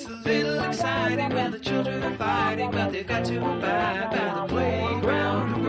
[0.00, 4.40] It's a little exciting when the children are fighting, but they've got to abide by
[4.40, 5.62] the playground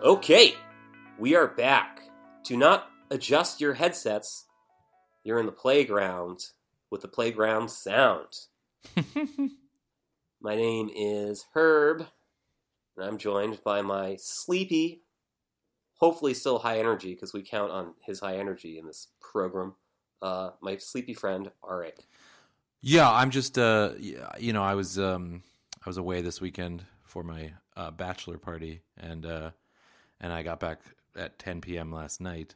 [0.00, 0.02] rules.
[0.02, 0.54] Okay,
[1.18, 2.08] we are back.
[2.42, 4.46] Do not adjust your headsets.
[5.24, 6.46] You're in the playground
[6.90, 8.32] with the playground sound.
[10.40, 12.06] my name is Herb,
[12.96, 15.03] and I'm joined by my sleepy,
[16.04, 19.74] hopefully still high energy because we count on his high energy in this program.
[20.20, 22.00] Uh, my sleepy friend Arik.
[22.82, 23.92] Yeah, I'm just uh,
[24.38, 25.42] you know, I was um,
[25.84, 29.50] I was away this weekend for my uh, bachelor party, and uh,
[30.20, 30.80] and I got back
[31.16, 31.90] at 10 p.m.
[31.90, 32.54] last night,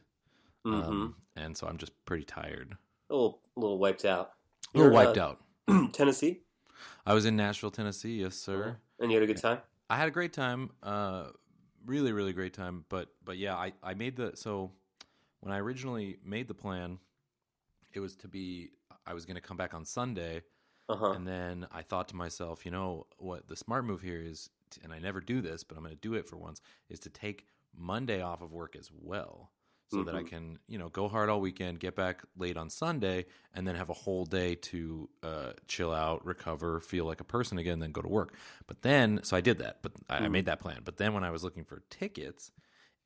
[0.67, 0.89] Mm-hmm.
[0.89, 2.77] um, and so I'm just pretty tired,
[3.09, 4.33] a little, a little wiped out.
[4.75, 5.33] a little wiped uh,
[5.69, 5.93] out.
[5.93, 6.41] Tennessee,
[7.07, 8.77] I was in Nashville, Tennessee, yes, sir.
[8.99, 9.59] and you had a good time.
[9.89, 11.29] I had a great time, uh,
[11.85, 12.85] really, really great time.
[12.89, 14.71] But but yeah, I I made the so
[15.41, 16.99] when I originally made the plan,
[17.93, 18.71] it was to be
[19.05, 20.43] I was going to come back on Sunday.
[20.87, 21.11] Uh huh.
[21.11, 24.49] And then I thought to myself, you know what the smart move here is,
[24.83, 27.09] and I never do this, but I'm going to do it for once, is to
[27.09, 27.45] take
[27.77, 29.51] Monday off of work as well.
[29.91, 30.23] So that I Mhm.
[30.23, 33.89] can, you know, go hard all weekend, get back late on Sunday, and then have
[33.89, 38.01] a whole day to uh, chill out, recover, feel like a person again, then go
[38.03, 38.35] to work.
[38.67, 40.81] But then, so I did that, but I, I made that plan.
[40.85, 42.51] But then when I was looking for tickets,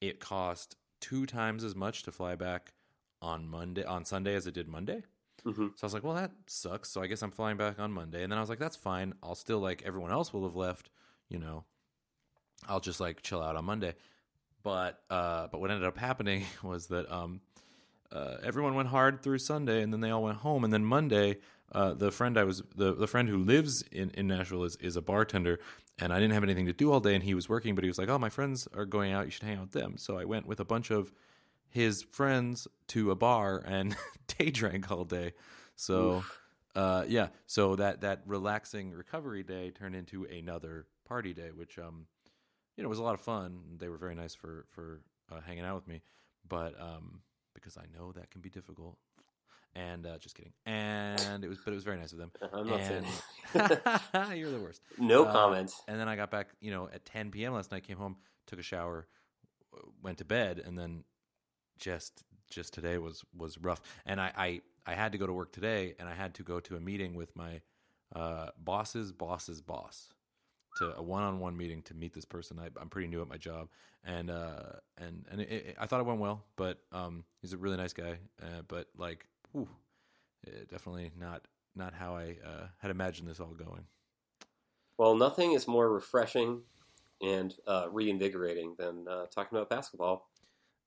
[0.02, 2.73] it cost two times as much to fly back
[3.22, 5.04] on Monday, on Sunday as it did Monday.
[5.45, 6.89] hmm So I was like, well, that sucks.
[6.89, 8.23] So I guess I'm flying back on Monday.
[8.23, 9.14] And then I was like, that's fine.
[9.23, 10.89] I'll still like everyone else will have left,
[11.30, 11.66] you know.
[12.67, 13.95] I'll just like chill out on Monday.
[14.64, 17.42] But uh but what ended up happening was that um
[18.11, 20.64] uh, everyone went hard through Sunday and then they all went home.
[20.64, 21.39] And then Monday
[21.72, 24.95] uh, the friend I was the, the friend who lives in, in Nashville is, is
[24.95, 25.59] a bartender
[25.97, 27.89] and I didn't have anything to do all day and he was working but he
[27.89, 29.25] was like oh my friends are going out.
[29.25, 29.97] You should hang out with them.
[29.97, 31.11] So I went with a bunch of
[31.70, 33.95] his friends to a bar and
[34.38, 35.33] day drank all day.
[35.75, 36.23] So
[36.75, 37.30] uh, yeah.
[37.48, 42.05] So that that relaxing recovery day turned into another party day which um
[42.76, 45.02] you know it was a lot of fun they were very nice for for
[45.32, 46.02] uh, hanging out with me
[46.48, 47.22] but um
[47.54, 48.98] because I know that can be difficult
[49.76, 52.67] and uh, just kidding and it was but it was very nice of them I'm
[52.67, 53.06] not saying.
[54.14, 55.72] and you're the worst no Uh, comment.
[55.88, 57.54] and then I got back, you know, at 10 p.m.
[57.54, 57.83] last night.
[57.88, 58.17] Came home,
[58.48, 59.08] took a shower,
[60.02, 61.04] went to bed, and then
[61.80, 63.82] just just today was was rough.
[64.06, 66.60] And I I, I had to go to work today, and I had to go
[66.60, 67.62] to a meeting with my
[68.16, 70.10] uh, boss's boss's boss
[70.76, 72.60] to a one-on-one meeting to meet this person.
[72.60, 73.70] I, I'm pretty new at my job,
[74.04, 76.44] and uh, and and it, it, I thought it went well.
[76.56, 78.20] But um, he's a really nice guy.
[78.42, 79.67] Uh, but like, whew,
[80.48, 83.86] eh, definitely not not how I uh, had imagined this all going.
[84.98, 86.62] Well, nothing is more refreshing
[87.22, 90.30] and uh, reinvigorating than uh, talking about basketball.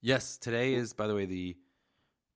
[0.01, 1.57] Yes, today is, by the way, the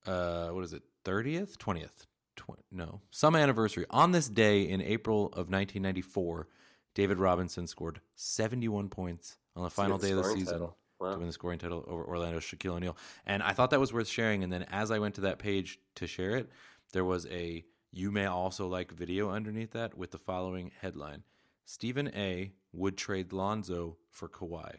[0.06, 0.82] uh, what is it?
[1.04, 2.06] Thirtieth, twentieth,
[2.36, 3.86] Tw- no, some anniversary.
[3.90, 6.48] On this day in April of 1994,
[6.94, 10.76] David Robinson scored 71 points on the final day of the season title.
[11.00, 12.96] to win the scoring title over Orlando Shaquille O'Neal.
[13.26, 14.42] And I thought that was worth sharing.
[14.42, 16.50] And then as I went to that page to share it,
[16.92, 21.24] there was a you may also like video underneath that with the following headline:
[21.64, 22.52] Stephen A.
[22.72, 24.76] would trade Lonzo for Kawhi.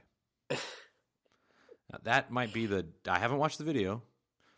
[1.91, 2.87] Now, that might be the.
[3.07, 4.03] I haven't watched the video,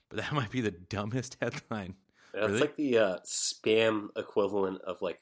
[0.09, 1.95] but that might be the dumbest headline.
[2.33, 2.59] That's Really?
[2.61, 5.19] like the uh, spam equivalent of like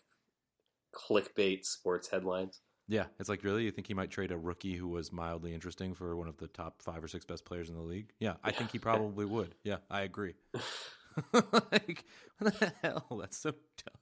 [0.93, 2.61] clickbait sports headlines.
[2.87, 3.63] Yeah, it's like really.
[3.63, 6.47] You think he might trade a rookie who was mildly interesting for one of the
[6.47, 8.11] top five or six best players in the league?
[8.19, 9.55] Yeah, I think he probably would.
[9.63, 10.33] Yeah, I agree.
[11.33, 12.05] like,
[12.39, 13.05] what the hell?
[13.19, 13.53] That's so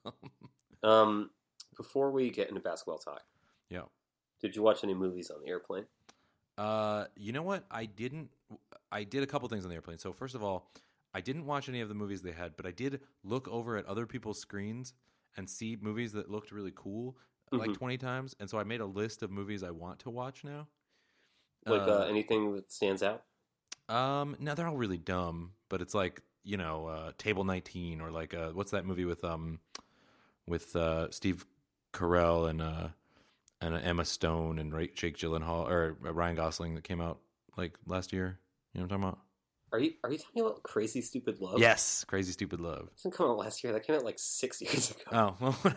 [0.03, 0.31] dumb.
[0.81, 1.29] Um,
[1.77, 3.21] before we get into basketball talk,
[3.69, 3.83] Yeah.
[4.41, 5.85] did you watch any movies on the airplane?
[6.57, 7.65] Uh, you know what?
[7.71, 8.29] I didn't.
[8.91, 9.97] I did a couple things on the airplane.
[9.99, 10.71] So first of all,
[11.13, 13.85] I didn't watch any of the movies they had, but I did look over at
[13.85, 14.93] other people's screens
[15.37, 17.17] and see movies that looked really cool,
[17.51, 17.75] like Mhm.
[17.75, 18.35] twenty times.
[18.39, 20.67] And so I made a list of movies I want to watch now.
[21.65, 23.25] Like uh, Uh, anything that stands out?
[23.89, 28.11] Um, no, they're all really dumb, but it's like you know, uh, Table Nineteen or
[28.11, 29.59] like uh, what's that movie with um,
[30.47, 31.45] with uh, Steve
[31.93, 32.89] Carell and uh,
[33.61, 37.19] and Emma Stone and Jake Gyllenhaal or uh, Ryan Gosling that came out
[37.57, 38.39] like last year.
[38.73, 39.25] You know what I'm talking about?
[39.71, 41.59] Are you are you talking about Crazy Stupid Love?
[41.59, 42.89] Yes, Crazy Stupid Love.
[42.97, 43.71] It didn't come out last year.
[43.73, 45.35] That came out like six years ago.
[45.41, 45.73] Oh, well,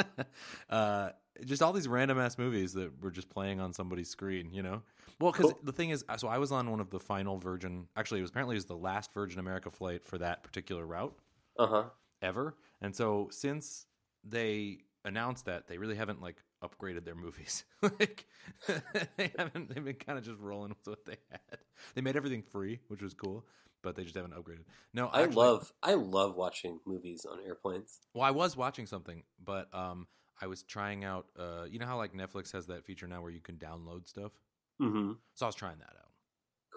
[0.70, 1.10] uh,
[1.44, 4.82] just all these random ass movies that were just playing on somebody's screen, you know?
[5.20, 5.60] Well, because Cool.
[5.62, 8.30] the thing is, so I was on one of the final Virgin, actually, it was
[8.30, 11.14] apparently it was the last Virgin America flight for that particular route
[11.58, 11.84] Uh huh.
[12.20, 12.56] ever.
[12.80, 13.86] And so since
[14.24, 17.64] they announced that, they really haven't like upgraded their movies.
[17.82, 18.26] like
[19.16, 21.58] they haven't, they've been kind of just rolling with what they had.
[21.94, 23.44] they made everything free, which was cool,
[23.82, 24.64] but they just haven't upgraded.
[24.94, 28.00] No, I actually- love I love watching movies on airplanes.
[28.14, 30.06] Well, I was watching something, but um,
[30.40, 31.26] I was trying out.
[31.38, 34.32] Uh, you know how like Netflix has that feature now where you can download stuff.
[34.80, 36.10] hmm So I was trying that out.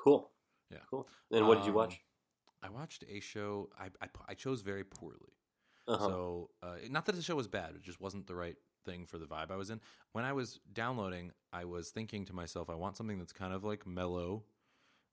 [0.04, 0.32] Cool.
[0.72, 0.80] Yeah.
[0.90, 1.08] Cool.
[1.32, 2.00] And what did you Um, watch?
[2.64, 3.70] I watched a show.
[3.80, 5.34] I I, I chose very poorly.
[5.88, 6.04] Uh-huh.
[6.08, 8.56] So, uh, not that the show was bad, it just wasn't the right
[8.86, 9.82] thing for the vibe I was in.
[10.14, 13.64] When I was downloading, I was thinking to myself, I want something that's kind of
[13.64, 14.44] like mellow,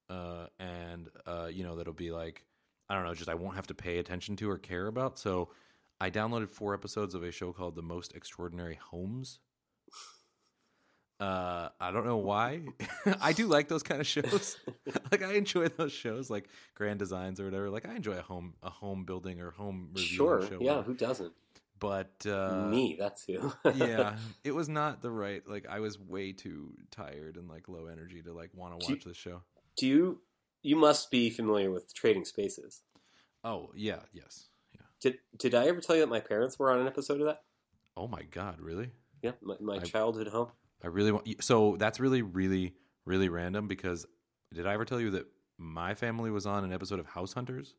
[0.08, 2.44] uh, and uh, you know that'll be like,
[2.88, 5.19] I don't know, just I won't have to pay attention to or care about.
[5.19, 5.48] So,
[6.00, 9.38] I downloaded four episodes of a show called The Most Extraordinary Homes.
[11.22, 12.62] Uh, I don't know why.
[13.20, 14.56] I do like those kind of shows.
[15.12, 17.70] like I enjoy those shows, like Grand Designs or whatever.
[17.70, 20.42] Like I enjoy a home, a home building or home review sure.
[20.42, 20.58] show.
[20.60, 20.70] Yeah.
[20.70, 20.82] whatever.
[20.82, 21.32] Who doesn't?
[21.82, 22.96] But uh, Me.
[22.99, 23.52] That's who.
[23.75, 25.43] yeah, it was not the right.
[25.46, 29.05] Like I was way too tired and like low energy to like want to watch
[29.05, 29.43] this show.
[29.76, 30.20] Do you?
[30.62, 32.82] You must be familiar with Trading Spaces.
[33.43, 34.82] Oh yeah, yes, yeah.
[35.00, 37.40] Did Did I ever tell you that my parents were on an episode of that?
[37.96, 38.93] Oh my god, really?
[39.20, 39.32] Yeah.
[39.43, 40.49] My, my I- childhood home.
[40.84, 41.43] I really want.
[41.44, 42.75] So that's really, really,
[43.05, 44.06] really random because
[44.55, 45.26] did I ever tell you that
[45.58, 47.75] my family was on an episode of House Hunters?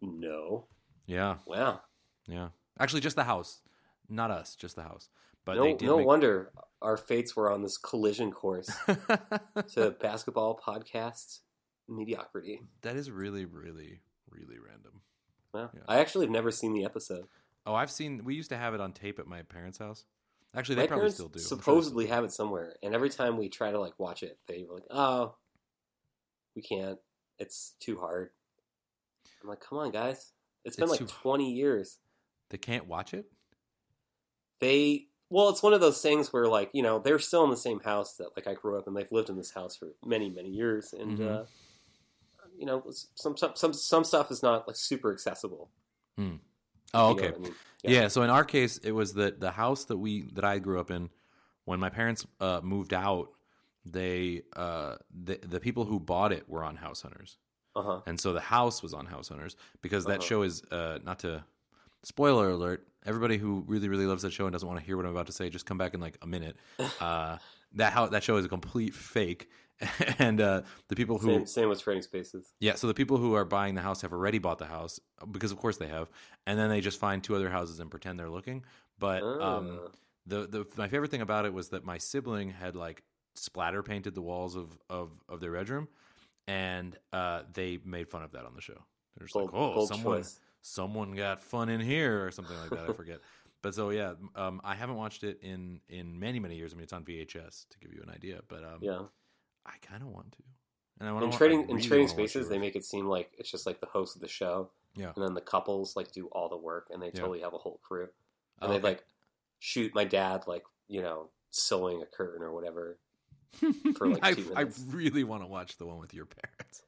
[0.00, 0.66] No.
[1.06, 1.82] Yeah, Wow.
[2.26, 2.48] yeah.
[2.78, 3.60] Actually, just the house,
[4.08, 5.08] not us, just the house.
[5.44, 5.76] But no.
[5.80, 6.50] No make- wonder
[6.80, 8.70] our fates were on this collision course
[9.74, 11.40] to basketball podcast
[11.88, 12.60] mediocrity.
[12.82, 14.00] that is really, really,
[14.30, 15.00] really random.
[15.52, 15.70] Wow.
[15.74, 15.80] Yeah.
[15.86, 17.26] I actually have never seen the episode.
[17.66, 18.24] Oh, I've seen.
[18.24, 20.04] We used to have it on tape at my parents' house.
[20.54, 21.38] Actually, they my probably still do.
[21.38, 24.64] Sure supposedly have it somewhere, and every time we try to like watch it, they
[24.68, 25.34] were like, "Oh,
[26.54, 26.98] we can't.
[27.38, 28.30] It's too hard."
[29.42, 30.32] I'm like, "Come on, guys!
[30.64, 31.98] It's been It's like too- 20 years."
[32.50, 33.26] They can't watch it.
[34.60, 37.56] They well, it's one of those things where like you know they're still in the
[37.56, 38.94] same house that like I grew up in.
[38.94, 41.28] They've lived in this house for many many years, and Mhm.
[41.28, 41.44] uh,
[42.56, 45.70] you know some some some some stuff is not like super accessible.
[46.94, 47.34] Oh, if you know okay.
[47.34, 47.54] I mean.
[47.82, 48.08] Yeah.
[48.08, 50.90] So in our case, it was that the house that we that I grew up
[50.90, 51.10] in,
[51.64, 53.30] when my parents uh, moved out,
[53.84, 57.36] they uh, the the people who bought it were on House Hunters,
[57.74, 58.00] Uh huh.
[58.06, 60.22] and so the house was on House Hunters because that Uh-huh.
[60.22, 61.44] show is uh, not to
[62.04, 62.86] spoiler alert.
[63.06, 65.26] Everybody who really really loves that show and doesn't want to hear what I'm about
[65.26, 66.56] to say, just come back in like a minute.
[67.00, 67.38] Uh,
[67.76, 69.48] that how that show is a complete fake,
[70.20, 72.54] and uh, the people who Same, same with Trading Spaces.
[72.60, 75.00] yeah, so the people who are buying the house have already bought the house
[75.32, 76.08] because, of course, they have,
[76.46, 78.64] and then they just find two other houses and pretend they're looking.
[79.00, 79.88] But um, Ah.
[80.24, 83.02] the the my favorite thing about it was that my sibling had like
[83.34, 85.88] splatter painted the walls of of, of their bedroom,
[86.46, 88.78] and uh, they made fun of that on the show.
[89.18, 90.38] They're just Bold- like, "Oh, someone choice.
[90.68, 92.90] Someone got fun in here" or something like that.
[92.90, 93.20] I forget.
[93.62, 96.74] But so yeah, um, I haven't watched it in in many many years.
[96.74, 98.40] I mean, it's on VHS to give you an idea.
[98.46, 99.00] But um, Yeah.
[99.64, 100.42] I kind of want to.
[101.00, 103.64] And I wanna in trading in trading spaces, they make it seem like it's just
[103.64, 105.12] like the host of the show, Yeah.
[105.16, 107.20] and then the couples like do all the work, and they Yeah.
[107.22, 108.10] totally have a whole crew, and
[108.60, 108.82] Oh, they okay.
[108.88, 109.04] like
[109.60, 112.98] shoot my dad like you know sewing a curtain or whatever.
[113.96, 116.82] for, like, I, I really want to watch the one with your parents.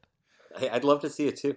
[0.60, 1.56] I, I'd love to see it too.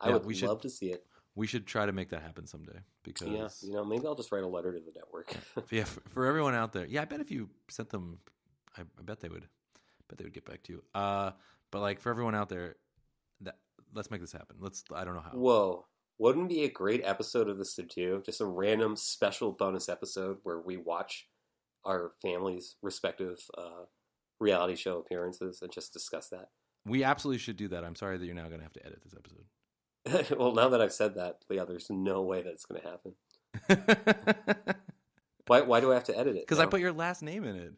[0.00, 1.06] I Yeah, would we should- love to see it.
[1.36, 4.32] We should try to make that happen someday because Yeah, you know, maybe I'll just
[4.32, 5.36] write a letter to the network.
[5.70, 8.18] yeah, for, for everyone out there, yeah, I bet if you sent them,
[8.76, 9.46] I, I bet they would,
[10.08, 10.82] bet they would get back to you.
[10.94, 11.32] Uh,
[11.70, 12.76] but like for everyone out there,
[13.42, 13.56] that
[13.94, 14.56] let's make this happen.
[14.60, 14.82] Let's.
[14.94, 15.32] I don't know how.
[15.32, 15.86] Whoa.
[16.18, 18.22] Wouldn't it be a great episode of this to do?
[18.24, 21.28] Just a random special bonus episode where we watch
[21.84, 23.84] our families' respective uh,
[24.40, 26.48] reality show appearances and just discuss that.
[26.86, 27.84] We absolutely should do that.
[27.84, 29.44] I'm sorry that you're now going to have to edit this episode.
[30.38, 33.14] well, now that I've said that, yeah, there's no way that it's going to happen.
[35.46, 35.60] Why?
[35.62, 36.42] Why do I have to edit it?
[36.42, 37.72] Because I put your last name in it.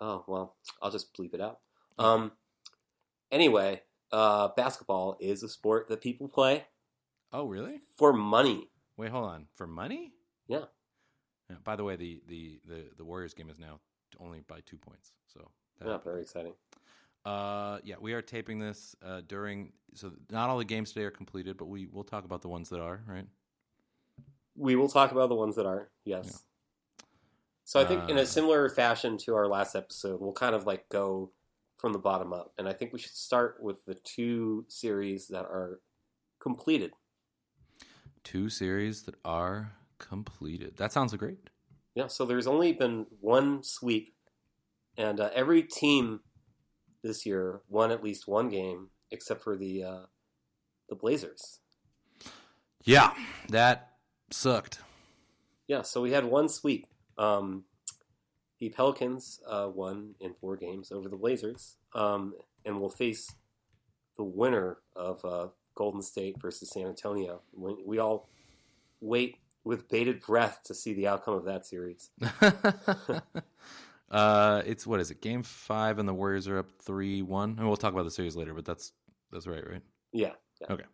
[0.00, 1.60] Oh well, I'll just bleep it out.
[1.98, 2.32] Um.
[3.32, 6.66] Anyway, uh, basketball is a sport that people play
[7.32, 7.80] Oh, really?
[7.96, 8.68] for money.
[8.96, 9.46] Wait, hold on.
[9.56, 10.12] For money?
[10.46, 10.66] Yeah.
[11.50, 11.56] Yeah.
[11.64, 13.80] By the way, the the the, the Warriors game is now
[14.20, 15.12] only by two points.
[15.26, 16.52] So that Yeah, very exciting.
[17.26, 19.72] Uh, yeah, we are taping this uh, during.
[19.94, 22.68] So not all the games today are completed, but we will talk about the ones
[22.68, 23.26] that are right.
[24.54, 26.44] We will talk about the ones that are yes.
[27.64, 30.66] So I think in Uh, a similar fashion to our last episode, we'll kind of
[30.66, 31.32] like go
[31.78, 35.44] from the bottom up, and I think we should start with the two series that
[35.46, 35.80] are
[36.38, 36.92] completed.
[38.22, 40.76] Two series that are completed.
[40.76, 41.50] That sounds great.
[41.96, 44.14] Yeah, so there's only been one sweep,
[44.96, 46.20] and uh, every team
[47.02, 50.02] this year won at least one game, except for the uh,
[50.88, 51.60] the Blazers.
[52.84, 53.12] Yeah,
[53.48, 53.92] that
[54.30, 54.80] sucked.
[55.66, 56.86] Yeah, so we had one sweep.
[57.18, 57.64] Um,
[58.60, 62.34] the Pelicans uh, won in four games over the Blazers, um,
[62.64, 63.34] and will face
[64.16, 67.42] the winner of uh, Golden State versus San Antonio.
[67.52, 68.28] We, we all
[69.00, 72.10] wait with bated breath to see the outcome of that series.
[74.10, 75.20] uh, it's what is it?
[75.20, 77.56] Game five, and the Warriors are up three one.
[77.58, 78.92] And we'll talk about the series later, but that's
[79.32, 79.82] that's right, right?
[80.12, 80.72] Yeah, yeah.
[80.72, 80.84] Okay.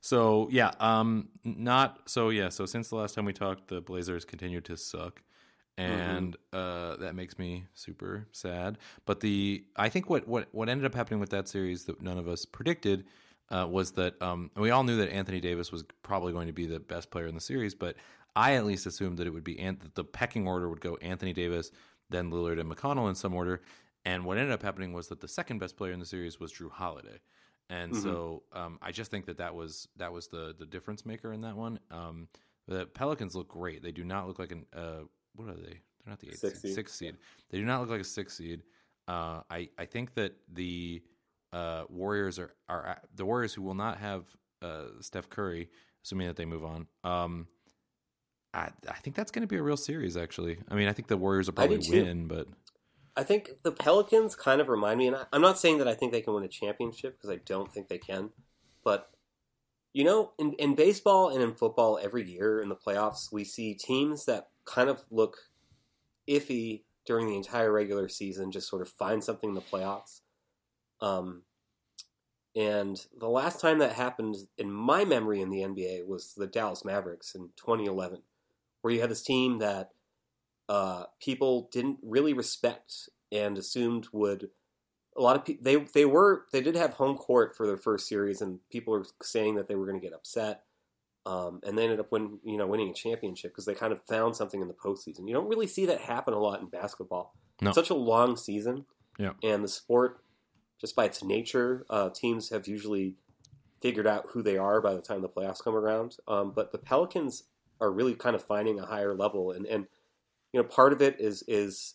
[0.00, 2.50] So yeah, um, not so yeah.
[2.50, 5.22] So since the last time we talked, the Blazers continue to suck,
[5.76, 8.78] and uh, that makes me super sad.
[9.06, 12.18] But the I think what what what ended up happening with that series that none
[12.18, 13.06] of us predicted
[13.50, 16.66] uh, was that um, we all knew that Anthony Davis was probably going to be
[16.66, 17.96] the best player in the series, but
[18.36, 20.96] I at least assumed that it would be Ant- that the pecking order would go
[20.96, 21.70] Anthony Davis,
[22.10, 23.60] then Lillard and McConnell in some order.
[24.04, 26.52] And what ended up happening was that the second best player in the series was
[26.52, 27.20] Jrue Holiday,
[27.68, 28.02] and Mhm.
[28.02, 31.42] so um, I just think that that was that was the the difference maker in
[31.42, 31.78] that one.
[31.90, 32.28] Um,
[32.66, 33.82] the Pelicans look great.
[33.82, 35.00] They do not look like an uh,
[35.34, 35.80] what are they?
[36.04, 36.62] They're not the eighth Six seed.
[36.62, 36.74] seed.
[36.74, 37.16] Sixth seed.
[37.50, 38.62] They do not look like a six seed.
[39.08, 41.02] Uh, I I think that the
[41.52, 44.24] uh, Warriors are are the Warriors who will not have
[44.62, 45.68] uh, Steph Curry,
[46.04, 46.86] assuming that they move on.
[47.04, 47.48] Um,
[48.58, 50.16] I I think that's going to be a real series.
[50.16, 52.48] Actually, I mean, I think the Warriors will probably win, but
[53.16, 55.94] I think the Pelicans kind of remind me, and I, I'm not saying that I
[55.94, 58.30] think they can win a championship because I don't think they can,
[58.84, 59.10] but
[59.92, 63.74] you know, in, in baseball and in football, every year in the playoffs, we see
[63.74, 65.38] teams that kind of look
[66.28, 70.20] iffy during the entire regular season just sort of find something in the playoffs.
[71.00, 71.42] Um,
[72.54, 76.84] and the last time that happened in my memory in the NBA was the Dallas
[76.84, 78.22] Mavericks in 2011,
[78.80, 79.90] where you had this team that
[80.68, 84.50] uh, people didn't really respect and assumed would
[85.16, 88.06] a lot of people they they were they did have home court for their first
[88.08, 90.62] series and people were saying that they were going to get upset
[91.26, 94.00] um, and they ended up win, you know winning a championship because they kind of
[94.06, 95.26] found something in the postseason.
[95.28, 97.34] You don't really see that happen a lot in basketball.
[97.60, 97.70] No.
[97.70, 98.86] It's such a long season,
[99.18, 99.32] Yeah.
[99.42, 100.22] and the sport,
[100.80, 103.16] just by its nature, uh, teams have usually
[103.82, 106.16] figured out who they are by the time the playoffs come around.
[106.26, 107.42] Um, but the Pelicans
[107.80, 109.86] are really kind of finding a higher level, and and
[110.52, 111.94] you know part of it is is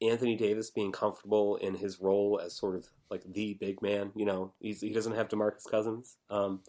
[0.00, 4.12] Anthony Davis being comfortable in his role as sort of like the big man.
[4.14, 6.60] You know, he's he doesn't have Demarcus Cousins, um,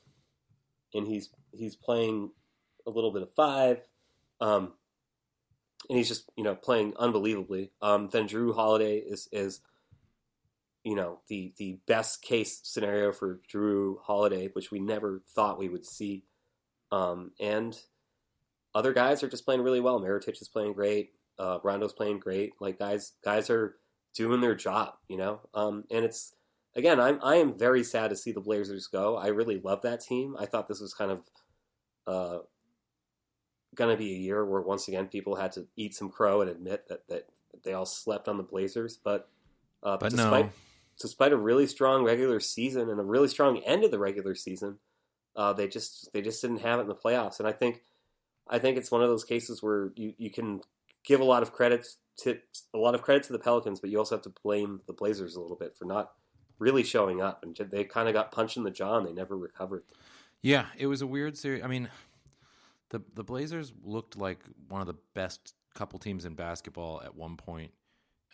[0.94, 2.32] and he's he's playing
[2.88, 3.82] a little bit of five,
[4.42, 4.74] um,
[5.90, 7.72] and he's just you know playing unbelievably.
[7.82, 9.62] Um, then Jrue Holiday is is
[10.84, 15.70] you know the the best case scenario for Jrue Holiday, which we never thought we
[15.70, 16.24] would see,
[16.92, 17.80] um, and
[18.76, 20.00] other guys are just playing really well.
[20.00, 21.12] Mirotic is playing great.
[21.38, 22.54] Uh, Rondo's playing great.
[22.60, 23.76] Like guys, guys are
[24.16, 25.42] doing their job, you know.
[25.54, 26.36] Um, and it's
[26.76, 29.18] again, I'm I am very sad to see the Blazers go.
[29.18, 30.36] I really love that team.
[30.40, 31.22] I thought this was kind of
[32.08, 32.40] uh,
[33.76, 36.50] going to be a year where once again people had to eat some crow and
[36.50, 37.30] admit that that
[37.64, 38.98] they all slept on the Blazers.
[38.98, 39.30] But
[39.84, 40.52] uh, but despite no,
[41.00, 44.80] despite a really strong regular season and a really strong end of the regular season,
[45.36, 47.40] uh, they just they just didn't have it in the playoffs.
[47.40, 47.84] And I think
[48.50, 50.62] I think it's one of those cases where you, you can
[51.06, 51.86] give a lot of credit
[52.18, 52.40] to
[52.74, 55.36] a lot of credit to the Pelicans, but you also have to blame the Blazers
[55.36, 56.12] a little bit for not
[56.58, 57.44] really showing up.
[57.44, 59.84] And they kind of got punched in the jaw and they never recovered.
[60.42, 61.64] Yeah, it was a weird series.
[61.64, 61.90] I mean,
[62.90, 67.38] the the Blazers looked like one of the best couple teams in basketball at one
[67.38, 67.72] point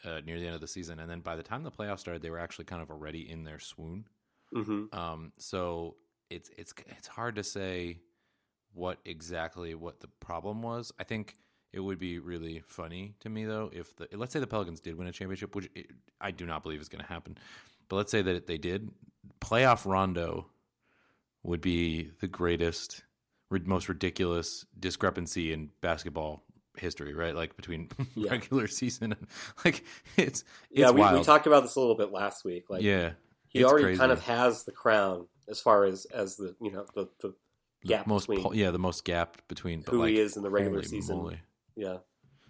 [0.04, 2.22] uh, near the end of the season, and then by the time the playoffs started,
[2.22, 4.08] they were actually kind of already in their swoon.
[4.54, 5.98] hmm Um, so
[6.30, 8.00] it's it's it's hard to say
[8.76, 10.92] what exactly what the problem was.
[11.00, 11.36] I think
[11.74, 14.96] it would be really funny to me though if the let's say the Pelicans did
[14.96, 15.92] win a championship, which it,
[16.22, 17.38] I do not believe is going to happen,
[17.90, 18.92] but let's say that they did.
[19.42, 20.48] Playoff Rondo
[21.44, 23.04] would be the greatest,
[23.52, 26.44] most ridiculous discrepancy in basketball
[26.78, 27.36] history, right?
[27.36, 28.32] Like between Yeah.
[28.32, 29.28] regular season and
[29.66, 29.84] like
[30.18, 32.70] it's it's Yeah, we, we talked about this a little bit last week.
[32.70, 33.12] Like yeah,
[33.48, 34.00] he already crazy.
[34.00, 37.34] kind of has the crown as far as as the you know the, the
[37.86, 40.44] The gap most po- yeah the most gap between but who like, he is in
[40.44, 41.18] the regular season.
[41.18, 41.40] moly.
[41.76, 41.98] Yeah,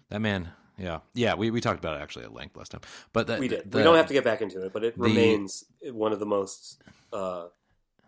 [0.08, 2.80] that man yeah yeah we, we talked about it actually at length last time
[3.12, 3.70] but that, we did.
[3.70, 6.18] the- we don't have to get back into it, but it the- remains one of
[6.18, 7.46] the most uh,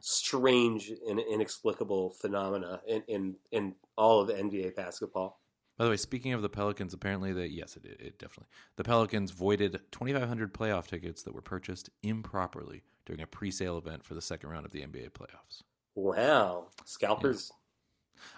[0.01, 5.41] strange and inexplicable phenomena in, in in all of NBA basketball.
[5.77, 9.33] by the way speaking of the Pelicans apparently they yes it, it definitely the Pelicans
[9.33, 14.51] voided 2500 playoff tickets that were purchased improperly during a pre-sale event for the second
[14.51, 15.63] round of the NBA playoffs
[15.99, 17.51] Wow, scalpers.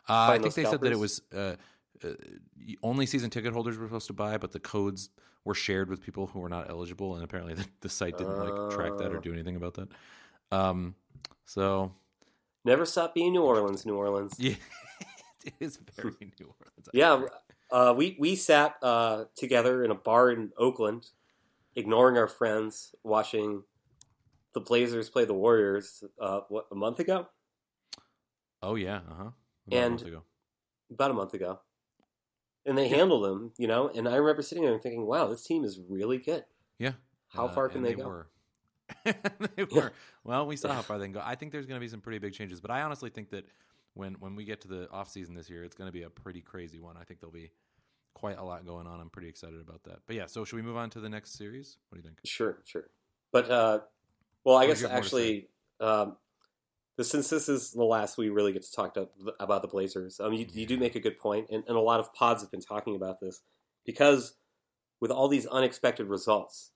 [0.08, 1.56] uh, I think they said that it was uh,
[2.02, 2.08] uh,
[2.82, 5.10] only season ticket holders were supposed to buy but the codes
[5.44, 8.54] were shared with people who were not eligible and apparently the, the site didn't like
[8.70, 9.20] track that or Oh.
[9.20, 9.88] do anything about that
[10.50, 10.94] um
[11.44, 11.92] so
[12.64, 14.34] Never stop being New Orleans, New Orleans.
[14.38, 14.54] Yeah,
[15.44, 16.88] it is very New Orleans.
[16.92, 17.22] Yeah,
[17.70, 21.08] uh, we we sat uh, together in a bar in Oakland,
[21.74, 23.62] ignoring our friends, watching
[24.52, 27.28] the Blazers play the Warriors uh, what a month ago,
[28.62, 29.30] Oh yeah, uh huh.
[29.72, 30.02] And-
[30.92, 31.60] about a month ago,
[32.66, 33.52] and they handled them.
[33.56, 36.44] You know, and I remember sitting there and thinking, "Wow, this team is really good.
[36.78, 36.92] yeah,
[37.28, 38.26] How Uh, far can and they, go?" Were.
[39.04, 39.92] they were.
[40.24, 41.22] Well, we saw how far they can go.
[41.24, 43.46] I think there's going to be some pretty big changes, but I honestly think that
[43.94, 46.10] when when we get to the off season this year, it's going to be a
[46.10, 46.96] pretty crazy one.
[46.96, 47.52] I think there'll be
[48.14, 49.00] quite a lot going on.
[49.00, 50.00] I'm pretty excited about that.
[50.06, 51.78] But yeah, so should we move on to the next series?
[51.88, 52.18] What do you think?
[52.24, 52.90] Sure, sure.
[53.32, 53.80] But uh,
[54.44, 55.48] well, I Or guess you have more to actually,
[55.78, 56.16] um,
[57.00, 60.32] since this is the last we really get to talk to, about the Blazers, um,
[60.32, 62.60] you, you do make a good point, and, and a lot of pods have been
[62.60, 63.40] talking about this
[63.86, 64.34] because
[65.00, 66.72] with all these unexpected results,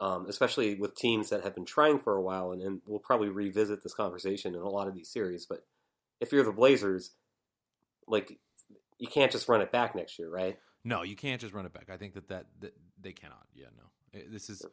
[0.00, 3.28] um, especially with teams that have been trying for a while, and, and we'll probably
[3.28, 5.46] revisit this conversation in a lot of these series.
[5.46, 5.64] But
[6.20, 7.12] if you're the Blazers,
[8.06, 8.38] like
[8.98, 10.58] you can't just run it back next year, right?
[10.84, 11.88] No, you can't just run it back.
[11.90, 13.46] I think that that, that they cannot.
[13.54, 14.20] Yeah, no.
[14.30, 14.64] This is,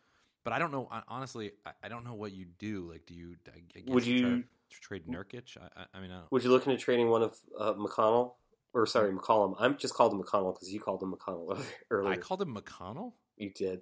[0.44, 0.88] but I don't know.
[0.92, 2.90] hon- Honestly, I, I don't know what you do.
[2.92, 3.36] Like, do you?
[3.48, 5.58] I, I guess Would you, try you- to trade Nurkic?
[5.58, 8.34] I, I, mean, I don't, Would you look into trading one of uh, McConnell?
[8.76, 9.56] Or sorry, McCollum.
[9.60, 12.12] I'm just called him McConnell because you called him McConnell earlier.
[12.12, 13.14] I called him McConnell.
[13.38, 13.82] you did.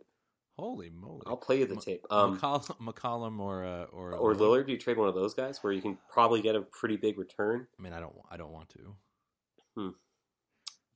[0.58, 1.22] Holy moly!
[1.27, 2.06] I'll play you the M- tape.
[2.12, 5.60] Um, McCollum, McCollum or uh, or or Lillard, do you trade one of those guys
[5.63, 7.68] where you can probably get a pretty big return?
[7.80, 8.13] I mean, I don't.
[8.30, 8.96] I don't want to.
[9.77, 9.89] Hmm.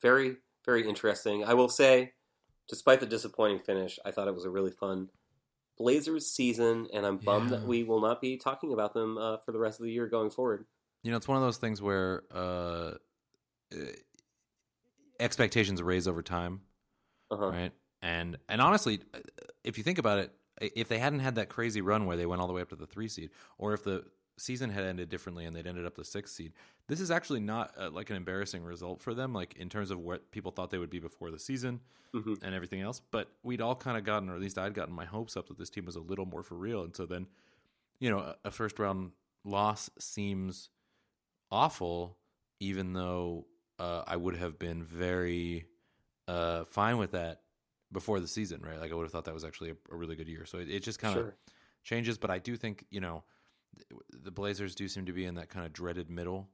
[0.01, 1.43] Very, very interesting.
[1.45, 2.11] I will say,
[2.67, 5.07] despite the disappointing finish, I thought it was a really fun
[5.77, 7.57] Blazers season, and I'm bummed Yeah.
[7.57, 10.07] that we will not be talking about them uh, for the rest of the year
[10.07, 10.65] going forward.
[11.03, 12.91] You know, it's one of those things where uh,
[15.19, 16.61] expectations raise over time,
[17.31, 17.49] Uh-huh.
[17.49, 17.71] right?
[18.01, 19.01] And and honestly,
[19.63, 22.41] if you think about it, if they hadn't had that crazy run where they went
[22.41, 24.05] all the way up to the three seed, or if the
[24.37, 26.53] season had ended differently and they'd ended up the sixth seed,
[26.87, 29.99] this is actually not uh, like an embarrassing result for them, like in terms of
[29.99, 31.79] what people thought they would be before the season
[32.13, 32.41] Mhm.
[32.43, 33.01] and everything else.
[33.11, 35.57] But we'd all kind of gotten, or at least I'd gotten my hopes up that
[35.57, 37.27] this team was a little more for real, and so then,
[37.99, 39.11] you know, a, a first round
[39.43, 40.69] loss seems
[41.51, 42.17] awful,
[42.59, 43.45] even though
[43.79, 45.65] uh, I would have been very
[46.27, 47.41] uh, fine with that
[47.91, 48.79] before the season, right?
[48.79, 50.45] Like I would have thought that was actually a, a really good year.
[50.45, 51.35] So it, it just kind of Sure.
[51.83, 53.23] changes, but I do think you know
[54.09, 56.49] the Blazers do seem to be in that kind of dreaded middle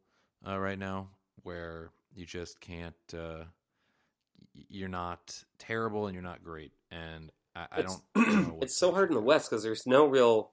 [0.48, 1.10] uh, right now,
[1.44, 2.96] where you just can't.
[3.14, 3.44] Uh,
[4.54, 9.10] you're not terrible and you're not great, and I, I don't know it's so hard
[9.10, 10.52] in the West because there's no real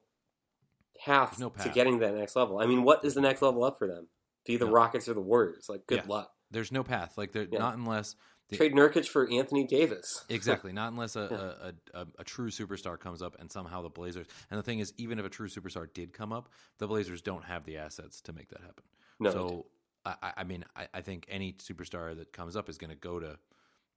[1.03, 2.59] path, no to getting to that next level.
[2.59, 4.07] I mean, what is the next level up for them?
[4.45, 4.71] Be the No.
[4.71, 5.65] Rockets or the Warriors?
[5.69, 6.07] Like, good Yeah.
[6.07, 6.31] luck.
[6.51, 7.17] There's no path.
[7.17, 7.59] Like they're Yeah.
[7.59, 8.15] not unless
[8.57, 10.25] Trade Nurkic for Anthony Davis.
[10.29, 10.71] Exactly.
[10.73, 14.27] Not unless a, a, a, a true superstar comes up and somehow the Blazers.
[14.49, 17.45] And the thing is, even if a true superstar did come up, the Blazers don't
[17.45, 18.83] have the assets to make that happen.
[19.19, 19.65] No, so,
[20.05, 22.95] I, I- I mean, I, I think any superstar that comes up is going to
[22.95, 23.37] go to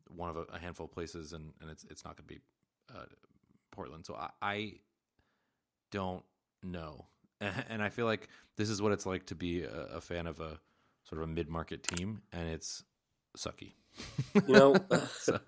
[0.09, 2.41] one of a, handful of places, and, and it's it's not going to be
[2.95, 3.05] uh,
[3.71, 4.05] Portland.
[4.05, 4.73] So I, I
[5.91, 6.25] don't
[6.63, 7.07] know,
[7.41, 10.41] and I feel like this is what it's like to be a, a fan of
[10.41, 10.61] a
[11.05, 12.85] sort of a mid market team, and it's
[13.39, 13.73] sucky.
[14.35, 14.77] You know,
[15.19, 15.41] so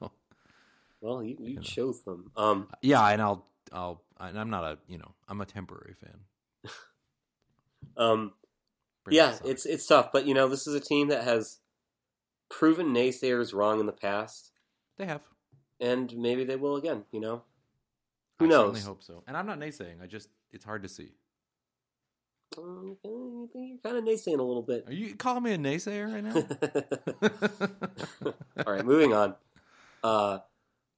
[1.00, 1.62] well, you, you know.
[1.62, 2.30] chose them.
[2.36, 6.70] Um, yeah, and I'll I'll and I'm not a you know I'm a temporary fan.
[7.96, 8.32] um,
[9.04, 11.58] Bring yeah, it's it's tough, but you know, this is a team that has
[12.48, 14.52] proven naysayers wrong in the past,
[14.96, 15.22] they have.
[15.80, 17.04] and maybe they will again.
[17.12, 17.42] You know,
[18.38, 18.76] who I knows?
[18.76, 19.22] certainly hope so.
[19.26, 20.02] And I'm not naysaying.
[20.02, 21.12] I just it's hard to see.
[22.56, 24.84] Um, you're kind of naysaying a little bit.
[24.86, 26.34] Are you calling me a naysayer right now?
[28.66, 29.34] All right, moving on.
[30.02, 30.38] Uh,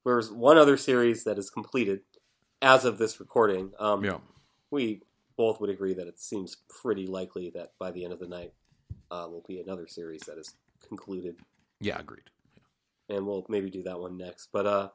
[0.04, 2.00] there's one other series that is completed
[2.60, 3.72] as of this recording.
[3.78, 4.18] Um, yeah.
[4.70, 5.02] We
[5.36, 8.52] both would agree that it seems pretty likely that by the end of the night
[9.10, 10.54] uh, will be another series that is
[10.86, 11.36] concluded,
[11.80, 12.30] Yeah, agreed.
[13.08, 14.48] and we'll maybe do that one next.
[14.52, 14.88] But uh,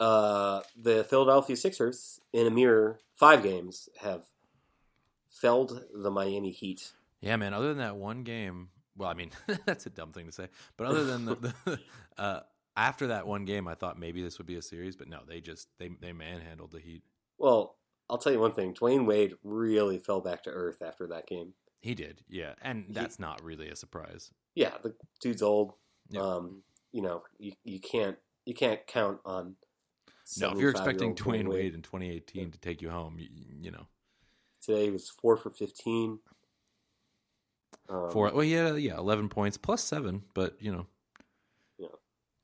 [0.00, 4.22] uh, the Philadelphia Sixers, in a mere five games, have
[5.32, 6.92] felled the Miami Heat.
[7.20, 7.54] Yeah, man.
[7.54, 9.30] Other than that one game, well, I mean,
[9.66, 10.48] that's a dumb thing to say.
[10.76, 11.78] But other than the, the
[12.18, 12.40] uh,
[12.76, 15.40] after that one game, I thought maybe this would be a series, but no, they
[15.40, 17.02] just they they manhandled the Heat.
[17.38, 17.76] Well,
[18.08, 21.54] I'll tell you one thing: Dwyane Wade really fell back to earth after that game.
[21.80, 24.30] He did, yeah, and that's not really a surprise.
[24.54, 25.72] Yeah, the dude's old.
[26.10, 26.20] Yeah.
[26.20, 29.56] Um, you know, you, you can't you can't count on.
[30.38, 33.28] No, if you're expecting Dwyane Wade in 2018 to take you home, you,
[33.60, 33.86] you know,
[34.62, 36.20] today, he was four for fifteen.
[37.88, 38.30] Um, four.
[38.32, 40.86] Well, yeah, yeah, 11 points plus seven, but you know,
[41.78, 41.88] Yeah.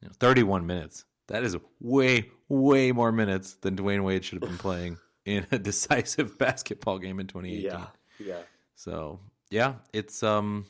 [0.02, 1.04] you know, 31 minutes.
[1.28, 5.58] That is way, way more minutes than Dwyane Wade should have been playing in a
[5.58, 7.64] decisive basketball game in 2018.
[7.70, 7.86] Yeah,
[8.18, 8.42] yeah.
[8.74, 10.66] So yeah, it's um,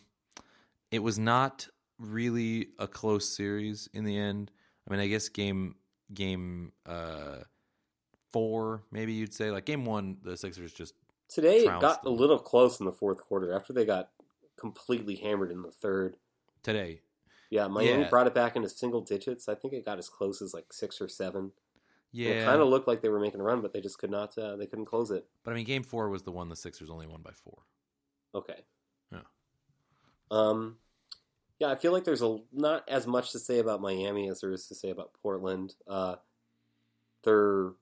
[0.90, 1.66] it was not
[1.98, 4.50] really a close series in the end.
[4.88, 5.76] I mean, I guess game
[6.12, 7.38] game uh
[8.32, 9.50] four, maybe you'd say.
[9.50, 10.94] Like game one, the Sixers just
[11.28, 14.10] Today it got a little close in the fourth quarter after they got
[14.56, 16.16] completely hammered in the third.
[16.62, 17.00] today.
[17.50, 18.08] Yeah, Miami Yeah.
[18.10, 19.48] brought it back into single digits.
[19.48, 21.40] I think it got as close as like six or seven.
[21.44, 21.52] And
[22.12, 24.10] Yeah, It kind of looked like they were making a run, but they just could
[24.10, 24.36] not.
[24.36, 25.26] Uh, they couldn't close it.
[25.44, 27.62] but I mean, game four was the one the Sixers only won by four.
[28.34, 28.64] Okay.
[29.12, 29.22] Yeah.
[30.30, 30.78] Um,
[31.58, 34.52] yeah, I feel like there's a not as much to say about Miami as there
[34.52, 35.74] is to say about Portland.
[35.86, 36.16] Uh,
[37.24, 37.72] they're,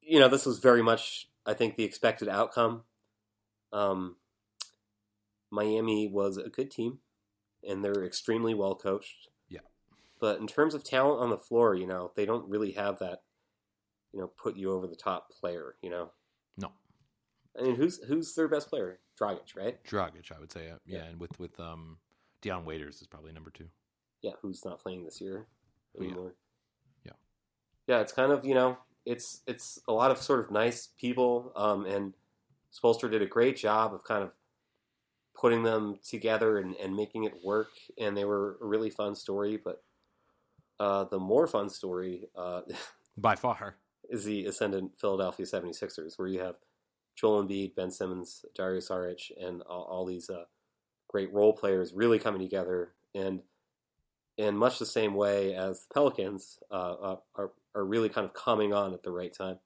[0.00, 2.82] you know, this was very much, I think, the expected outcome.
[3.72, 4.16] Um,
[5.50, 6.98] Miami was a good team,
[7.66, 9.28] and they're extremely well coached.
[9.48, 9.60] Yeah.
[10.20, 13.22] But in terms of talent on the floor, you know, they don't really have that,
[14.12, 15.76] you know, put you over the top player.
[15.82, 16.10] You know,
[16.56, 16.72] No,
[17.58, 18.98] I mean, who's who's their best player?
[19.20, 19.82] Dragic, right?
[19.84, 20.66] Dragic, I would say.
[20.66, 21.04] Yeah, Yeah.
[21.04, 21.98] and with with um,
[22.40, 23.68] Dion Waiters is probably number two.
[24.22, 25.46] Yeah, who's not playing this year
[25.98, 26.14] Oh, yeah.
[27.04, 27.12] Yeah.
[27.88, 28.00] yeah.
[28.00, 31.86] It's kind of you know, it's it's a lot of sort of nice people, um,
[31.86, 32.14] and
[32.72, 34.32] Spoelstra did a great job of kind of
[35.34, 37.70] putting them together and, and making it work.
[37.98, 39.58] And they were a really fun story.
[39.62, 39.82] But
[40.78, 42.62] uh, the more fun story uh,
[43.16, 43.76] By far,
[44.08, 46.56] is the ascendant Philadelphia 76ers, where you have
[47.14, 50.44] Joel Embiid, Ben Simmons, Darius Saric, and all, all these uh,
[51.08, 52.92] great role players really coming together.
[53.14, 53.40] And
[54.38, 58.34] in much the same way as the Pelicans uh, uh, are, are really kind of
[58.34, 59.58] coming on at the right time.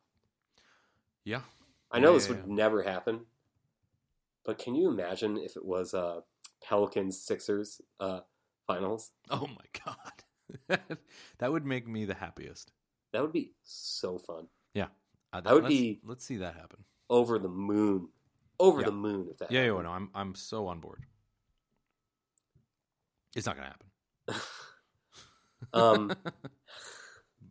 [1.25, 1.41] yeah.
[1.91, 2.55] I know Yeah, this yeah, would yeah.
[2.55, 3.27] never happen,
[4.45, 6.21] but can you imagine if it was uh,
[6.63, 8.21] Pelicans Sixers uh,
[8.67, 9.13] finals?
[9.31, 9.83] Oh my
[10.69, 10.79] god,
[11.39, 12.73] that would make me the happiest.
[13.13, 14.49] That would be so fun.
[15.33, 16.85] Uh, I would let's, be- Let's see that happen.
[17.11, 18.09] Over the moon.
[18.59, 18.87] Over Yeah.
[18.87, 21.05] the moon if that Yeah, yeah, no, I'm I'm so on board.
[23.35, 24.41] It's not gonna happen.
[25.73, 26.13] Um,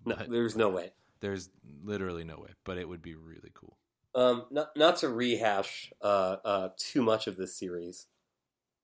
[0.06, 0.92] No, But there's no way.
[1.22, 1.50] there's
[1.84, 3.78] literally no way, but it would be really cool.
[4.14, 8.08] Um, not not to rehash uh, uh, too much of this series,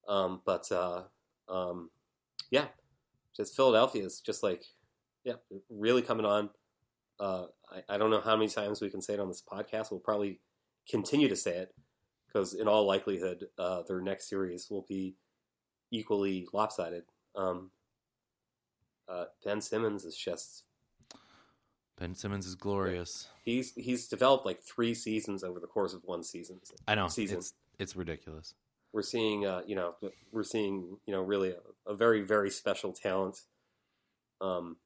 [0.08, 1.04] um, but uh,
[1.48, 1.90] um,
[2.50, 2.66] yeah,
[3.36, 4.64] just Philadelphia is just like
[5.24, 5.36] yeah,
[5.70, 6.50] really coming on.
[7.20, 9.92] Uh, I, I don't know how many times we can say it on this podcast.
[9.92, 10.42] We'll probably
[10.90, 11.74] continue to say it
[12.28, 15.16] because, in all likelihood, uh, their next series will be
[15.92, 17.04] equally lopsided.
[17.36, 17.72] Um,
[19.08, 20.64] uh, ben Simmons is just
[22.02, 23.28] Ben Simmons is glorious.
[23.46, 26.60] he's he's developed like three seasons over the course of one season.
[26.88, 27.38] I know Season.
[27.38, 28.56] it's it's ridiculous.
[28.92, 29.94] we're seeing uh, you know
[30.32, 33.42] we're seeing you know really a, a very very special talent
[34.42, 34.78] um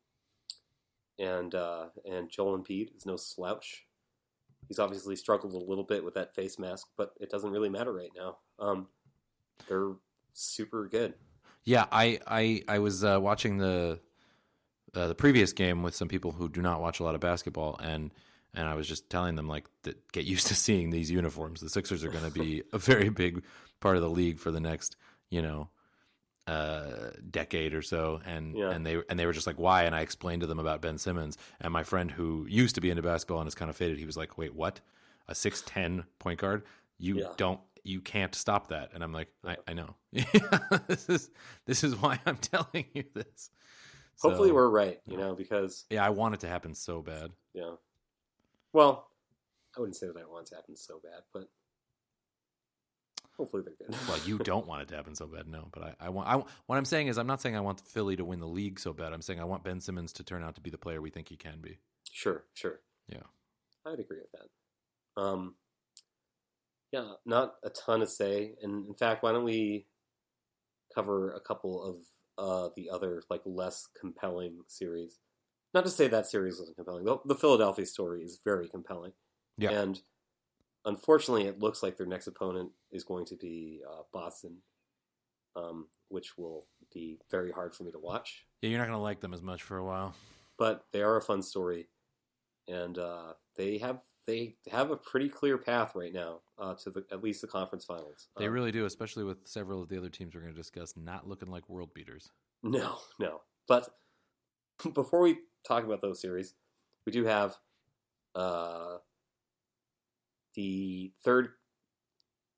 [1.17, 3.85] and uh and Joel Embiid is no slouch
[4.67, 7.93] he's obviously struggled a little bit with that face mask but it doesn't really matter
[7.93, 8.87] right now um
[9.69, 9.93] they're
[10.33, 11.13] super good
[11.63, 14.01] Yeah, I I I was uh, watching the
[14.95, 17.77] uh, the previous game with some people who do not watch a lot of basketball,
[17.81, 18.11] and
[18.53, 21.61] and I was just telling them like that get used to seeing these uniforms.
[21.61, 23.43] The Sixers are going to be a very big
[23.79, 24.95] part of the league for the next
[25.29, 25.69] you know
[26.47, 28.69] uh, decade or so, and Yeah.
[28.71, 30.97] and they and they were just like why, and I explained to them about Ben
[30.97, 33.97] Simmons, and my friend who used to be into basketball and is kind of faded,
[33.97, 34.79] he was like, wait, what?
[35.27, 36.63] A six ten point guard?
[36.99, 37.27] You Yeah.
[37.37, 39.93] don't you can't stop that and i'm like i, I know
[40.87, 41.29] this is
[41.67, 43.51] this is why i'm telling you this
[44.21, 47.31] hopefully So, we're right you know because yeah i want it to happen so bad
[47.53, 47.71] yeah
[48.73, 49.07] well
[49.77, 51.49] I wouldn't say that I want it to happen so bad but
[53.35, 56.05] hopefully they're good well you don't want it to happen so bad no but i,
[56.05, 58.39] I want I, what i'm saying is i'm not saying i want philly to win
[58.39, 60.69] the league so bad i'm saying i want ben simmons to turn out to be
[60.69, 61.77] the player we think he can be
[62.15, 62.79] Sure, sure.
[63.09, 63.23] Yeah.
[63.85, 65.21] I'd agree with that.
[65.21, 65.55] Um,
[66.93, 68.53] yeah, not a ton to say.
[68.63, 69.85] And in fact, why don't we
[70.93, 71.97] cover a couple of
[72.37, 75.19] uh, the other, like, less compelling series?
[75.73, 77.05] Not to say that series wasn't compelling.
[77.05, 79.13] The, the Philadelphia story is very compelling.
[79.57, 79.71] Yeah.
[79.71, 79.99] And
[80.85, 84.57] unfortunately, it looks like their next opponent is going to be uh, Boston,
[85.55, 88.45] um, which will be very hard for me to watch.
[88.61, 90.13] yeah you're not going to like them as much for a while
[90.57, 91.87] but they are a fun story,
[92.67, 97.05] and uh, they have they have a pretty clear path right now uh, to the
[97.11, 98.27] at least the conference finals.
[98.37, 100.93] they Um, really do especially with several of the other teams we're going to discuss
[100.97, 102.31] not looking like world beaters
[102.63, 103.41] no no.
[103.67, 103.89] But
[104.93, 106.55] before we talk about those series,
[107.05, 107.55] we do have
[108.33, 108.97] uh,
[110.55, 111.49] the third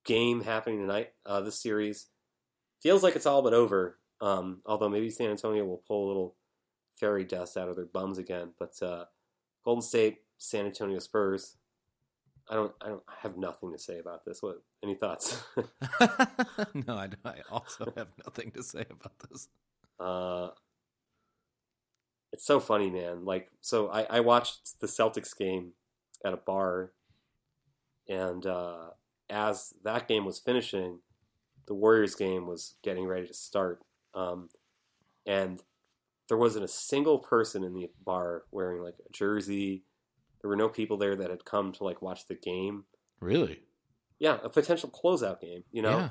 [0.06, 1.10] game happening tonight.
[1.25, 2.08] Uh, this series
[2.82, 3.99] feels like it's all but over.
[4.19, 6.36] Um, although maybe San Antonio will pull a little
[6.95, 8.53] fairy dust out of their bums again.
[8.58, 9.06] But uh,
[9.63, 11.58] Golden State, San Antonio Spurs.
[12.50, 12.73] I don't.
[12.82, 14.41] I don't I have nothing to say about this.
[14.41, 14.62] What?
[14.84, 15.43] Any thoughts?
[16.73, 19.50] no I, I also have nothing to say about this
[20.00, 20.50] uh,
[22.32, 23.26] It's so funny, man.
[23.26, 25.73] Like, so I, I watched the Celtics game
[26.23, 26.91] at a bar,
[28.08, 28.89] and uh,
[29.30, 31.00] as that game was finishing,
[31.67, 33.82] the Warriors game was getting ready to start.
[34.13, 34.50] Um,
[35.26, 35.62] and
[36.30, 39.84] there wasn't a single person in the bar wearing like a jersey.
[40.41, 42.86] There were no people there that had come to like watch the game.
[43.19, 43.62] Really?
[44.19, 45.63] Yeah, a potential closeout game.
[45.71, 46.10] You know, Yeah.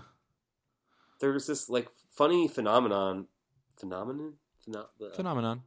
[1.21, 3.27] there's this like funny phenomenon,
[3.79, 4.35] phenomenon,
[4.67, 5.63] Pheno- uh, Phenomenon.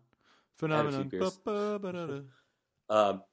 [0.57, 2.29] few Phenomenon.
[2.89, 3.23] um,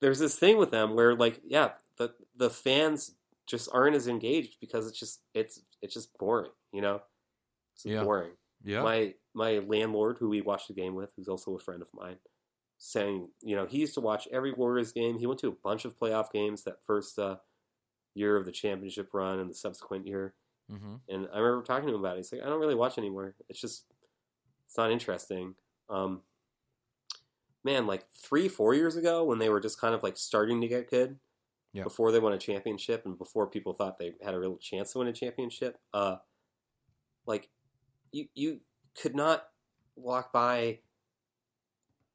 [0.00, 3.14] there's this thing with them where like yeah the the fans
[3.46, 7.00] just aren't as engaged because it's just it's it's just boring you know
[7.74, 8.04] it's Yeah.
[8.04, 8.32] boring
[8.64, 8.82] Yeah.
[8.82, 12.18] my my landlord who we watched the game with who's also a friend of mine
[12.78, 15.84] saying you know he used to watch every warriors game he went to a bunch
[15.84, 17.36] of playoff games that first uh,
[18.14, 20.34] year of the championship run and the subsequent year
[20.70, 20.94] mm-hmm.
[21.08, 22.18] and I remember talking to him about it.
[22.18, 23.34] He's like, I don't really watch anymore.
[23.48, 23.84] It's just,
[24.66, 25.54] it's not interesting.
[25.88, 26.22] Um,
[27.64, 30.68] man, like three, four years ago, when they were just kind of like starting to
[30.68, 31.18] get good,
[31.72, 31.84] Yeah.
[31.84, 34.98] before they won a championship, and before people thought they had a real chance to
[34.98, 36.16] win a championship, uh,
[37.26, 37.50] like
[38.12, 38.60] you you
[38.94, 39.44] could not
[39.96, 40.80] walk by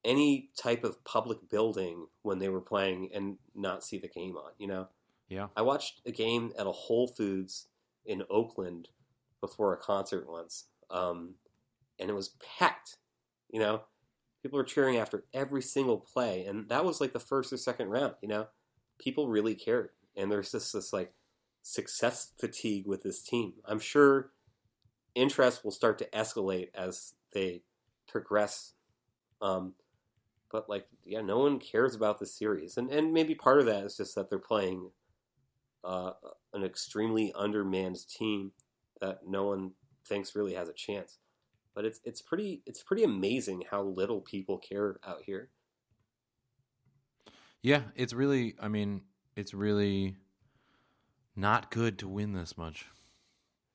[0.03, 4.51] any type of public building when they were playing and not see the game on.
[4.57, 4.87] You know.
[5.29, 5.47] Yeah.
[5.55, 7.67] I watched a game at a Whole Foods
[8.05, 8.89] in Oakland
[9.41, 11.35] before a concert once, um,
[11.99, 12.97] and it was packed.
[13.49, 13.81] You know,
[14.41, 17.89] people were cheering after every single play, and that was like the first or second
[17.89, 18.15] round.
[18.21, 18.47] You know,
[18.99, 21.13] people really cared, and there's just this like
[21.63, 23.53] success fatigue with this team.
[23.65, 24.31] I'm sure
[25.15, 27.63] interest will start to escalate as they
[28.07, 28.73] progress.
[29.41, 29.73] Um,
[30.53, 33.83] but like, yeah, no one cares about the series, and and maybe part of that
[33.85, 34.91] is just that they're playing
[35.83, 36.13] uh,
[36.53, 38.53] an extremely undermanned team
[39.01, 39.71] that no one
[40.07, 41.19] thinks really has a chance.
[41.75, 45.49] But it's it's pretty it's pretty amazing how little people care out here.
[47.61, 48.55] Yeah, it's really.
[48.59, 49.01] I mean,
[49.35, 50.17] it's really
[51.35, 52.87] not good to win this much.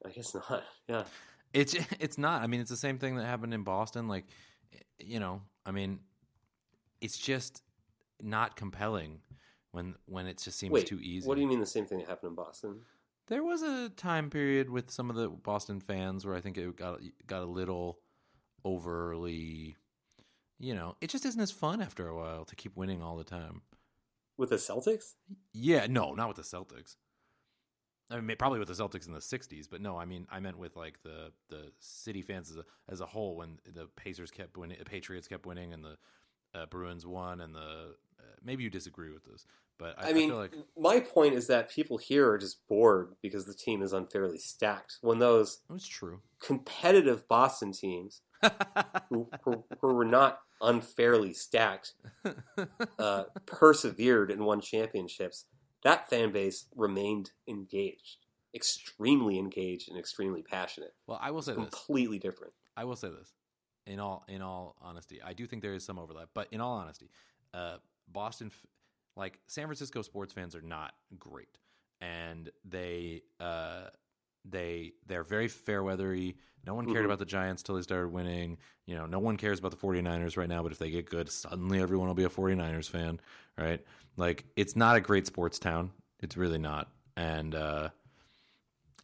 [0.04, 0.64] I guess not.
[0.88, 1.04] Yeah,
[1.52, 2.42] It's it's not.
[2.42, 4.08] I mean, it's the same thing that happened in Boston.
[4.08, 4.26] Like,
[4.98, 6.00] you know, I mean,
[7.00, 7.62] it's just
[8.22, 9.20] not compelling
[9.72, 10.86] when when it just seems wait.
[10.86, 11.26] too easy.
[11.26, 12.80] What do you mean the same thing that happened in Boston?
[13.28, 16.76] There was a time period with some of the Boston fans where I think it
[16.76, 17.98] got got a little
[18.64, 19.76] overly.
[20.58, 23.24] You know, it just isn't as fun after a while to keep winning all the
[23.24, 23.62] time.
[24.36, 25.14] With the Celtics?
[25.52, 26.96] Yeah, no, not with the Celtics.
[28.10, 30.58] I mean, probably with the Celtics in the '60s, but no, I mean, I meant
[30.58, 34.56] with like the the city fans as a as a whole when the Pacers kept
[34.56, 35.98] winning, the Patriots kept winning, and the
[36.58, 39.46] uh, Bruins won, and the uh, maybe you disagree with this,
[39.78, 43.14] but I, I mean, feel like my point is that people here are just bored
[43.22, 44.98] because the team is unfairly stacked.
[45.00, 46.20] When those it's true.
[46.40, 48.22] competitive Boston teams
[49.08, 51.94] who, who, who were not unfairly stacked
[52.98, 55.44] uh, persevered and won championships,
[55.84, 60.94] that fan base remained engaged, extremely engaged and extremely passionate.
[61.06, 61.62] well, I will say this.
[61.62, 62.52] Completely different.
[62.76, 63.32] I will say this.
[63.88, 66.76] In all in all honesty, I do think there is some overlap, but in all
[66.76, 67.10] honesty,
[67.54, 68.52] uh, Boston,
[69.16, 71.58] like San Francisco sports fans, are not great,
[72.02, 73.86] and they uh,
[74.44, 76.36] they they're very fair weathery.
[76.66, 77.06] No one cared Mhm.
[77.06, 78.58] about the Giants till they started winning.
[78.86, 81.30] You know, no one cares about the 49ers right now, but if they get good,
[81.30, 83.20] suddenly everyone will be a 49ers fan,
[83.56, 83.82] right?
[84.16, 85.92] Like it's not a great sports town.
[86.20, 86.90] It's really not.
[87.16, 87.88] And uh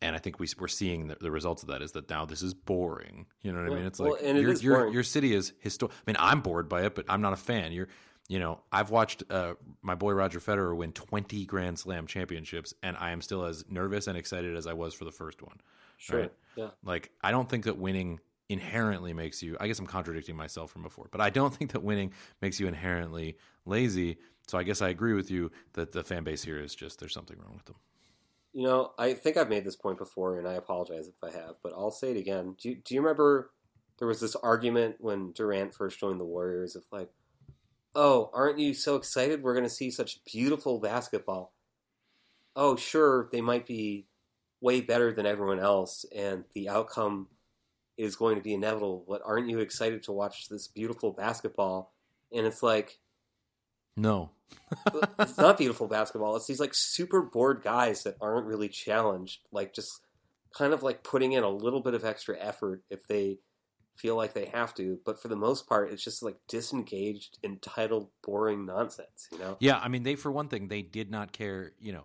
[0.04, 2.42] and I think we, we're seeing the, the results of that is that now this
[2.42, 3.24] is boring.
[3.40, 3.86] You know what I mean?
[3.86, 5.94] It's well, like it your your your city is historic.
[5.94, 7.72] I mean, I'm bored by it, but I'm not a fan.
[7.72, 7.88] You're,
[8.28, 12.98] you know, I've watched uh, my boy Roger Federer win 20 Grand Slam championships, and
[12.98, 15.56] I am still as nervous and excited as I was for the first one.
[15.96, 16.20] Sure.
[16.20, 16.32] Right.
[16.56, 16.68] Yeah.
[16.84, 19.56] Like, I don't think that winning inherently makes you.
[19.58, 22.12] I guess I'm contradicting myself from before, but I don't think that winning
[22.42, 24.18] makes you inherently lazy.
[24.46, 27.14] So I guess I agree with you that the fan base here is just there's
[27.14, 27.76] something wrong with them.
[28.54, 31.56] You know, I think I've made this point before, and I apologize if I have,
[31.62, 32.54] but I'll say it again.
[32.60, 33.50] Do you, do you remember
[33.98, 37.10] there was this argument when Durant first joined the Warriors of like,
[37.96, 39.42] oh, aren't you so excited?
[39.42, 41.52] We're going to see such beautiful basketball.
[42.56, 44.06] Oh, sure, they might be
[44.60, 47.28] way better than everyone else, and the outcome
[47.96, 51.92] is going to be inevitable, but aren't you excited to watch this beautiful basketball?
[52.32, 52.98] And it's like,
[53.96, 54.30] No,
[55.18, 56.36] it's not beautiful basketball.
[56.36, 60.00] It's these like super bored guys that aren't really challenged, like just
[60.56, 63.38] kind of like putting in a little bit of extra effort if they
[63.96, 64.98] feel like they have to.
[65.04, 69.28] But for the most part, it's just like disengaged, entitled, boring nonsense.
[69.30, 69.56] You know?
[69.60, 72.04] Yeah, I mean, they for one thing, they did not care, you know,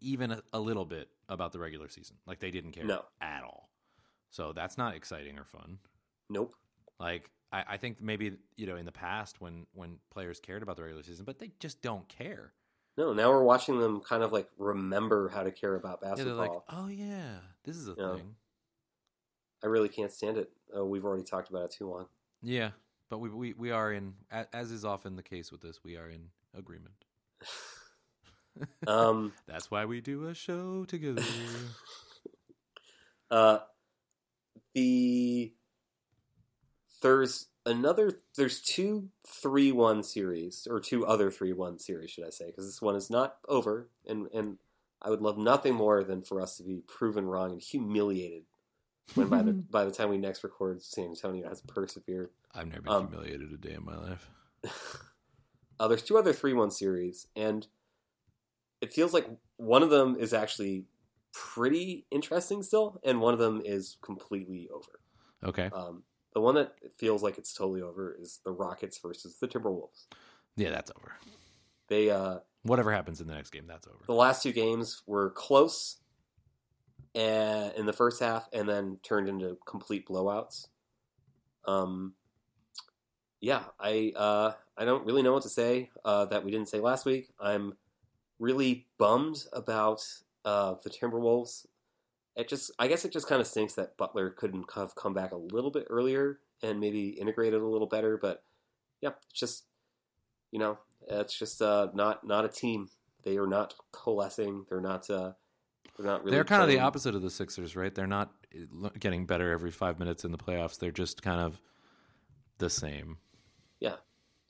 [0.00, 2.16] even a, a little bit about the regular season.
[2.26, 3.02] Like they didn't care No.
[3.20, 3.68] at all.
[4.30, 5.78] So that's not exciting or fun.
[6.28, 6.54] Nope.
[6.98, 10.76] Like I, I think maybe you know in the past when when players cared about
[10.76, 12.52] the regular season, but they just don't care.
[12.96, 16.36] No, now we're watching them kind of like remember how to care about Yeah, basketball.
[16.36, 18.16] they're like, oh yeah, this is a Yeah.
[18.16, 18.36] thing.
[19.62, 20.50] I really can't stand it.
[20.74, 22.06] Oh, we've already talked about it too long.
[22.42, 22.70] Yeah,
[23.08, 25.82] but we we we are in as is often the case with this.
[25.84, 27.04] We are in agreement.
[28.86, 31.22] Um, That's why we do a show together.
[33.30, 33.58] uh,
[34.74, 35.52] the
[37.02, 42.30] there's another there's two three one series or two other three one series should I
[42.30, 44.58] say because this one is not over and and
[45.02, 48.44] I would love nothing more than for us to be proven wrong and humiliated
[49.14, 52.30] when by the by the time we next record San Antonio has persevered.
[52.54, 54.30] I've never been Um, humiliated a day in my life.
[55.80, 57.66] uh, there's two other three one series, and
[58.80, 60.84] it feels like one of them is actually
[61.32, 65.00] pretty interesting still, and one of them is completely over.
[65.44, 66.02] Okay, Um,
[66.34, 70.06] the one that feels like it's totally over is the Rockets versus the Timberwolves.
[70.56, 71.12] yeah, that's over.
[71.88, 73.96] They uh, Whatever happens in the next game, that's over.
[74.06, 75.96] the last two games were close,
[77.14, 80.66] and in the first half, and then turned into complete blowouts.
[81.66, 82.14] Um,
[83.40, 86.80] yeah, I uh, I don't really know what to say uh, that we didn't say
[86.80, 87.30] last week.
[87.40, 87.74] I'm
[88.38, 90.02] really bummed about
[90.44, 91.66] uh, the Timberwolves.
[92.40, 95.32] It just, I guess, it just kind of stinks that Butler couldn't have come back
[95.32, 98.18] a little bit earlier and maybe integrated a little better.
[98.20, 98.42] But
[99.00, 99.64] yeah, it's just
[100.50, 102.88] you know, it's just uh, not not a team.
[103.24, 104.66] They are not coalescing.
[104.68, 105.08] They're not.
[105.08, 105.32] Uh,
[105.96, 106.36] they're not really.
[106.36, 107.94] They're kind of the opposite of the Sixers, right?
[107.94, 108.32] They're not
[108.84, 110.78] uh, getting better every five minutes in the playoffs.
[110.78, 111.60] They're just kind of
[112.58, 113.18] the same.
[113.78, 113.96] Yeah,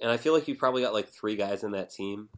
[0.00, 2.28] and I feel like you probably got like three guys in that team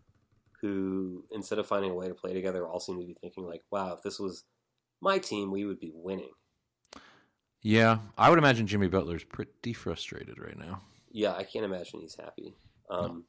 [0.61, 3.63] who, instead of finding a way to play together, all seem to be thinking like,
[3.71, 4.45] "Wow, if this was
[5.03, 6.31] my team, we would be winning."
[7.61, 10.81] Yeah, I would imagine Jimmy Butler's pretty frustrated right now.
[11.11, 12.55] Yeah, I can't imagine he's happy.
[12.91, 13.25] Um,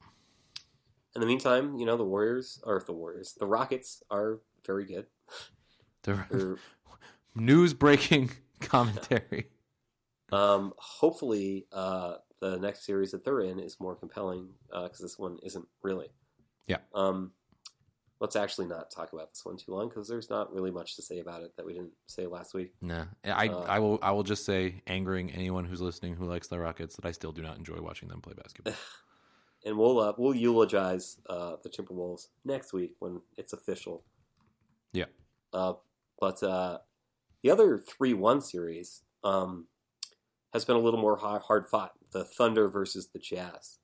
[1.14, 5.06] In the meantime, you know, the Warriors or the Warriors, the Rockets are very good.
[6.02, 6.56] The They're,
[7.36, 9.46] news breaking commentary.
[10.32, 15.38] um, hopefully, uh, the next series that they're in is more compelling because this one
[15.44, 16.08] isn't really.
[16.66, 16.78] Yeah.
[16.94, 17.32] Um,
[18.24, 21.02] let's actually not talk about this one too long because there's not really much to
[21.02, 22.72] say about it that we didn't say last week.
[22.80, 26.48] Nah, I Uh, I will I will just say, angering anyone who's listening who likes
[26.48, 28.74] the Rockets, that I still do not enjoy watching them play basketball.
[29.66, 34.04] And we'll uh, we'll eulogize uh, the Timberwolves next week when it's official.
[34.92, 35.06] Yeah.
[35.54, 35.74] Uh,
[36.20, 36.80] but uh,
[37.42, 39.68] the other three one series um,
[40.52, 41.92] has been a little more hard fought.
[42.12, 43.78] The Thunder versus the Jazz.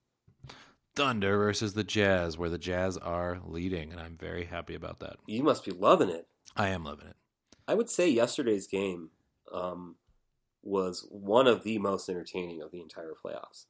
[0.96, 5.16] Thunder versus the Jazz, where the Jazz are leading, and I'm very happy about that.
[5.26, 6.26] You must be loving it.
[6.56, 7.16] I am loving it.
[7.68, 9.10] I would say yesterday's game
[9.52, 9.96] um,
[10.62, 13.66] was one of the most entertaining of the entire playoffs.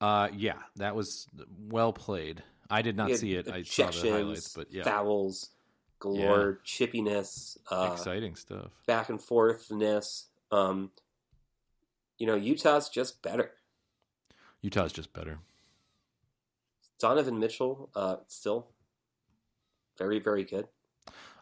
[0.00, 1.26] Uh, yeah, that was
[1.68, 2.42] well played.
[2.70, 3.50] I did not see it.
[3.50, 5.50] I saw the highlights, but yeah, fouls,
[5.98, 8.70] galore, chippiness, uh, exciting stuff.
[8.86, 10.24] back and forthness.
[10.50, 10.90] Um,
[12.18, 13.52] you know, Utah's just better.
[14.60, 15.38] Utah's just better.
[16.98, 18.68] Donovan Mitchell, uh, still
[19.96, 20.68] very, very good.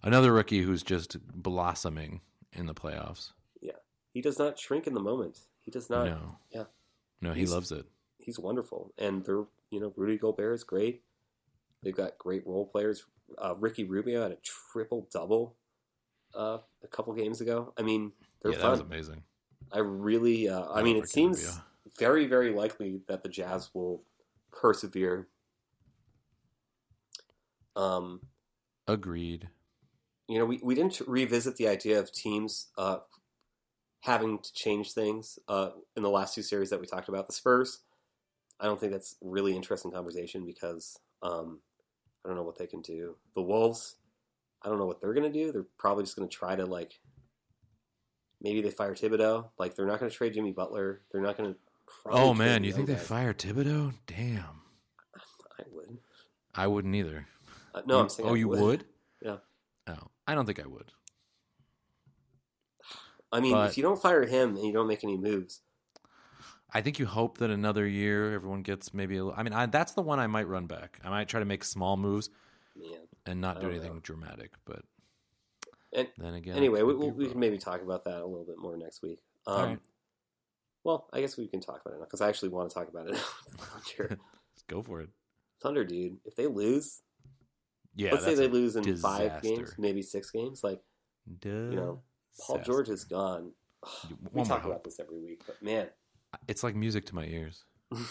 [0.02, 2.20] Another rookie who's just blossoming
[2.52, 3.32] in the playoffs.
[3.60, 3.72] Yeah.
[4.12, 5.40] He does not shrink in the moment.
[5.60, 6.06] He does not.
[6.06, 6.64] no, yeah.
[7.20, 7.86] no, he He's- loves it.
[8.18, 11.02] He's wonderful, and they're you know Rudy Gobert is great.
[11.82, 13.04] They've got great role players.
[13.38, 14.36] Uh, Ricky Rubio had a
[14.72, 15.54] triple double
[16.34, 17.72] uh, a couple games ago.
[17.78, 19.22] I mean, they're yeah, that was amazing.
[19.70, 21.62] I really, uh, I I mean, it Ricky seems Rubio.
[21.98, 24.02] very, very likely that the Jazz will
[24.50, 25.28] persevere.
[27.76, 28.20] Um,
[28.88, 29.48] Agreed.
[30.28, 32.98] you know, we, we didn't revisit the idea of teams uh,
[34.00, 37.26] having to change things uh, in the last two series that we talked about.
[37.26, 37.80] The Spurs,
[38.58, 41.60] I don't think that's really interesting conversation because um,
[42.24, 43.16] I don't know what they can do.
[43.34, 43.96] The Wolves,
[44.62, 45.52] I don't know what they're going to do.
[45.52, 47.00] They're probably just going to try to like
[48.40, 49.50] maybe they fire Thibodeau.
[49.58, 51.02] Like they're not going to trade Jimmy Butler.
[51.12, 51.58] They're not going to.
[52.06, 53.94] Oh man, you think they fire Thibodeau?
[54.06, 54.62] Damn,
[55.58, 55.98] I would.
[56.54, 57.26] I wouldn't either.
[57.76, 58.28] Uh, no, You- I'm saying.
[58.28, 58.84] Oh, I you would?
[59.22, 59.36] Yeah.
[59.88, 60.92] Oh, I don't think I would.
[63.32, 65.62] I mean, But- if you don't fire him and you don't make any moves,
[66.72, 69.16] I think you hope that another year everyone gets maybe.
[69.16, 71.00] A, I mean, I, that's the one I might run back.
[71.02, 72.28] I might try to make small moves
[73.24, 74.00] and not do anything know.
[74.00, 74.52] dramatic.
[74.66, 74.82] But
[75.92, 78.58] And then again, anyway, we, we, we can maybe talk about that a little bit
[78.58, 79.20] more next week.
[79.46, 79.78] Um, right.
[80.84, 82.88] Well, I guess we can talk about it now because I actually want to talk
[82.88, 83.14] about it.
[83.74, 84.12] Let's
[84.68, 85.08] go for it.
[85.62, 86.18] Thunder, dude.
[86.24, 87.02] If they lose,
[87.96, 90.62] Yeah, let's say they lose in five games, maybe six games.
[90.62, 90.80] Like
[91.42, 92.02] you know,
[92.38, 92.72] Paul disaster.
[92.72, 93.52] George is gone.
[94.08, 95.88] You- We talk about this every week, but man,
[96.46, 97.64] It's like music to my ears.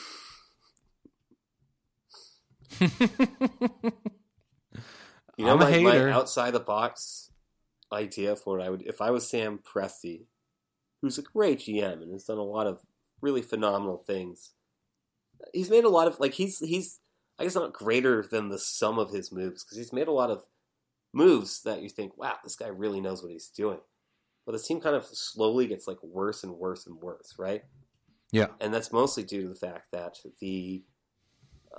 [5.37, 7.29] You know, I'm my, my outside the box
[7.91, 10.27] idea for what I would, if I was Sam Presti,
[11.01, 12.79] who's a great GM and has done a lot of
[13.21, 14.51] really phenomenal things.
[15.53, 17.01] He's made a lot of like he's he's
[17.37, 20.31] I guess not greater than the sum of his moves because he's made a lot
[20.31, 20.43] of
[21.13, 23.79] moves that you think, wow, this guy really knows what he's doing.
[24.45, 27.63] But this team kind of slowly gets like worse and worse and worse, right?
[28.31, 28.47] Yeah.
[28.59, 30.83] and that's mostly due to the fact that the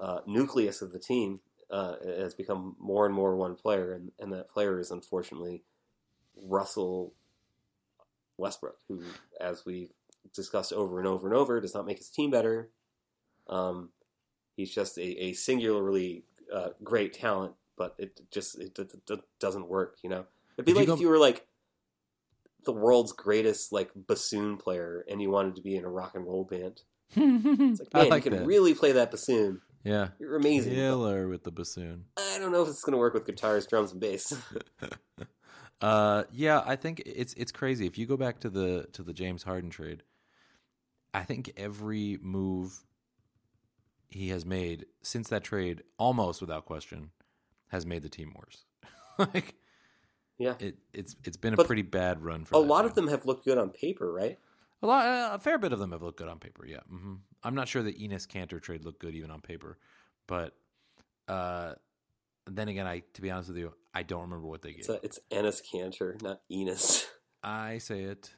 [0.01, 1.41] uh, nucleus of the team
[1.71, 5.65] uh, has become more and more one player, and, and that player is unfortunately
[6.37, 7.15] Russell
[8.39, 9.03] Westbrook, who,
[9.41, 9.93] as we've
[10.35, 12.71] discussed over and over and over, does not make his team better.
[13.49, 13.91] Um,
[14.57, 18.79] he's just a, a singularly uh, great talent, but it just it,
[19.39, 19.99] doesn't work.
[20.03, 20.25] You know,
[20.57, 21.47] it'd be If you like go- if you were like
[22.65, 26.27] the world's greatest like bassoon player, and you wanted to be in a rock and
[26.27, 26.83] roll band.
[27.15, 28.47] It's like, I man, like you can that.
[28.47, 29.61] really play that bassoon.
[29.85, 30.09] yeah.
[30.19, 30.75] You're amazing.
[30.75, 32.07] Killer with the bassoon.
[32.17, 34.35] I don't know if it's going to work with guitars, drums, and bass.
[35.81, 37.87] Uh, yeah, I think it's it's crazy.
[37.87, 40.03] If you go back to the to the James Harden trade,
[41.13, 42.86] I think every move
[44.09, 47.11] he has made since that trade, almost without question,
[47.69, 48.65] has made the team worse.
[49.19, 49.55] like,
[50.39, 50.55] Yeah.
[50.59, 52.89] it it's it's been a pretty bad run for a lot team.
[52.91, 54.39] of them have looked good on paper, right?
[54.83, 56.67] A lot, a fair bit of them have looked good on paper.
[56.67, 59.79] Yeah, hmm I'm not sure the Enos Kanter trade looked good even on paper,
[60.27, 60.55] but
[61.29, 61.75] uh,
[62.47, 64.97] then again, I to be honest with you, I don't remember what they It's, gave.
[64.97, 67.07] a, it's Ennis Kanter, not Enos.
[67.43, 68.35] I say it.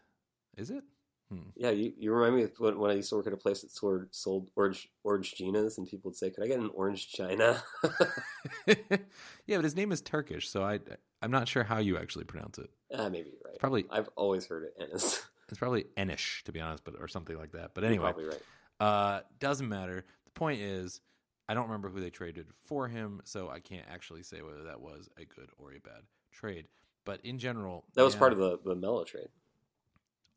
[0.57, 0.85] Is it?
[1.31, 1.51] Hmm.
[1.57, 3.61] yeah, you, you remind me of when, when I used to work at a place
[3.61, 7.11] that sold, sold orange orange Ginas, and people would say, "Could I get an orange
[7.13, 7.63] China?"
[8.67, 10.81] yeah, but his name is Turkish, so I
[11.23, 12.71] I'm not sure how you actually pronounce it.
[12.95, 13.59] ah, maybe you're right.
[13.59, 15.23] Probably I've always heard it Ennis.
[15.49, 17.73] it's probably Enish to be honest, but or something like that.
[17.75, 18.43] But You're anyway, probably right.
[18.81, 20.05] uh, doesn't matter.
[20.25, 21.01] The point is,
[21.49, 24.81] I don't remember who they traded for him, so I can't actually say whether that
[24.81, 26.03] was a good or a bad
[26.33, 26.69] trade.
[27.05, 28.19] But in general, That was yeah.
[28.21, 29.29] part of the the Melo trade.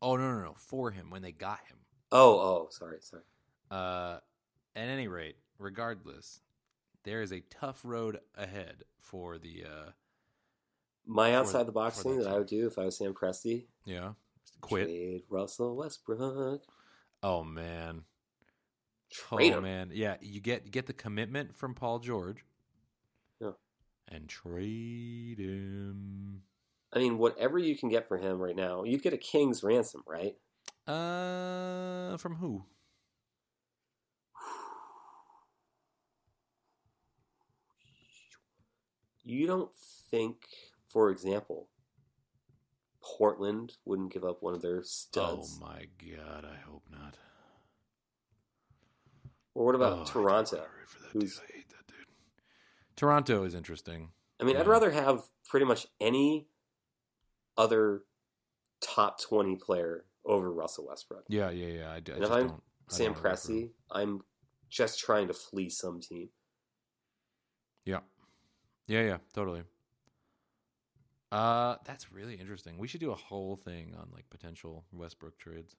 [0.02, 1.78] Oh no, no, no, for him when they got him.
[2.10, 3.22] Oh, oh, sorry, sorry.
[3.70, 4.18] Uh,
[4.76, 6.40] at any rate, regardless,
[7.04, 9.90] there is a tough road ahead for the uh,
[11.06, 14.10] My outside the box thing that I would do if I was Sam Presti, yeah
[14.60, 14.86] quit.
[14.86, 16.62] trade Russell Westbrook.
[17.22, 18.02] Oh man,
[19.10, 19.62] Trade oh him.
[19.64, 20.16] man, yeah.
[20.20, 22.44] You get get the commitment from Paul George,
[23.40, 23.52] Yeah.
[24.08, 26.42] and trade him.
[26.92, 30.02] I mean, whatever you can get for him right now, you'd get a king's ransom,
[30.06, 30.36] right?
[30.86, 32.64] Uh, from who?
[39.24, 39.74] You don't
[40.10, 40.36] think,
[40.88, 41.68] for example,
[43.00, 45.58] Portland wouldn't give up one of their studs?
[45.60, 45.86] Oh my
[46.16, 47.16] god, I hope not.
[49.54, 50.56] or what about Oh, Toronto?
[50.56, 51.50] wanna for that who's- dude.
[51.50, 52.06] I hate that dude.
[52.96, 54.12] Toronto is interesting.
[54.40, 56.48] I mean, I'd rather have pretty much any
[57.56, 58.04] other
[58.80, 61.24] top 20 player over Russell Westbrook.
[61.28, 61.92] Yeah, yeah, yeah.
[61.92, 62.62] I And if just I'm don't.
[62.90, 63.60] I Sam don't wanna root for him.
[63.60, 64.22] Presti, I'm
[64.68, 66.30] just trying to flee some team.
[67.84, 68.00] Yeah.
[68.86, 69.62] Yeah, yeah, totally.
[71.30, 72.78] Uh that's really interesting.
[72.78, 75.76] We should do a whole thing on like potential Westbrook trades.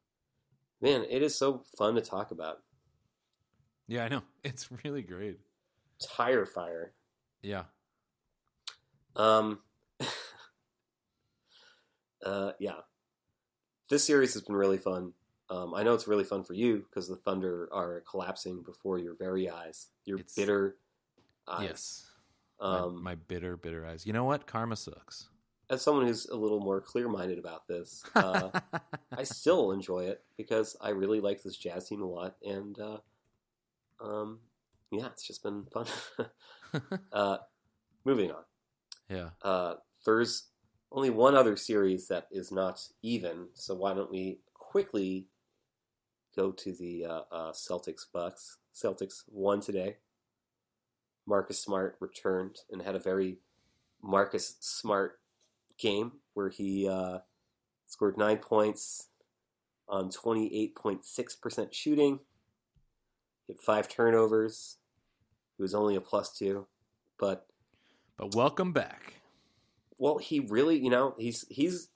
[0.81, 2.61] Man, it is so fun to talk about.
[3.87, 4.23] Yeah, I know.
[4.43, 5.39] It's really great.
[5.99, 6.93] Tire fire.
[7.41, 7.63] Yeah.
[9.15, 9.59] Um,
[12.23, 12.81] uh, yeah.
[13.89, 15.13] This series has been really fun.
[15.49, 19.13] Um, I know it's really fun for you because the Thunder are collapsing before your
[19.15, 19.89] very eyes.
[20.05, 20.77] Your It's- bitter
[21.47, 21.63] eyes.
[21.69, 22.09] Yes.
[22.61, 24.05] My- Um, my, bitter, bitter eyes.
[24.05, 24.47] You know what?
[24.47, 25.27] Karma sucks.
[25.69, 28.51] as someone who's a little more clear-minded about this, uh,
[29.11, 32.97] I still enjoy it because I really like this Jazz team a lot, and uh,
[33.99, 34.39] um,
[34.91, 35.87] yeah, it's just been fun.
[37.11, 37.37] uh,
[38.05, 38.43] moving on.
[39.09, 39.29] yeah.
[39.41, 40.43] Uh, there's
[40.93, 45.25] only one other series that is not even, so why don't we quickly
[46.35, 48.57] go to the uh, uh, Celtics Bucks?
[48.73, 49.97] Celtics won today.
[51.25, 53.39] Marcus Smart returned and had a very
[54.03, 55.19] Marcus Smart
[55.79, 57.19] game where he uh,
[57.87, 59.07] scored nine points
[59.89, 62.19] on 28.6% shooting,
[63.47, 64.77] hit five turnovers.
[65.57, 66.67] He was only a plus two,
[67.19, 67.47] but
[68.17, 69.22] But welcome back.
[69.97, 71.89] Well, he really, you know, he's he's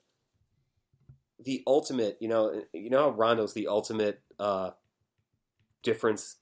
[1.38, 2.16] the ultimate.
[2.20, 4.70] You know, you know how Rondo's the ultimate uh,
[5.82, 6.36] difference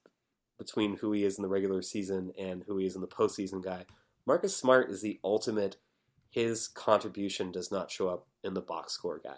[0.57, 3.63] between who he is in the regular season and who he is in the postseason
[3.63, 3.85] guy.
[4.25, 5.77] Marcus Smart is the ultimate.
[6.29, 9.37] His contribution does not show up in the box score guy.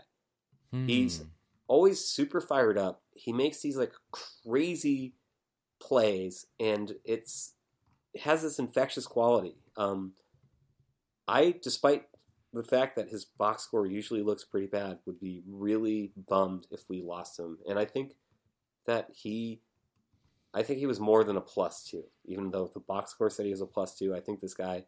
[0.88, 1.26] He's- Hmm.
[1.68, 3.04] always super fired up.
[3.14, 5.14] He makes these like crazy
[5.80, 7.54] plays, and it's
[8.14, 9.56] it has this infectious quality.
[9.78, 10.14] Um,
[11.30, 12.06] I, despite
[12.54, 16.82] the fact that his box score usually looks pretty bad, would be really bummed if
[16.90, 17.60] we lost him.
[17.70, 18.14] And I think
[18.88, 19.62] that he,
[20.54, 22.06] I think he was more than a plus two.
[22.26, 24.86] Even though the box score said he was a plus two, I think this guy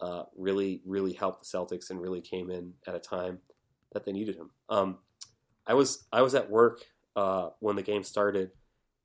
[0.00, 3.38] uh, really, really helped the Celtics and really came in at a time
[3.92, 4.50] that they needed him.
[4.68, 4.98] Um,
[5.66, 6.80] I was I was at work
[7.14, 8.50] uh, when the game started,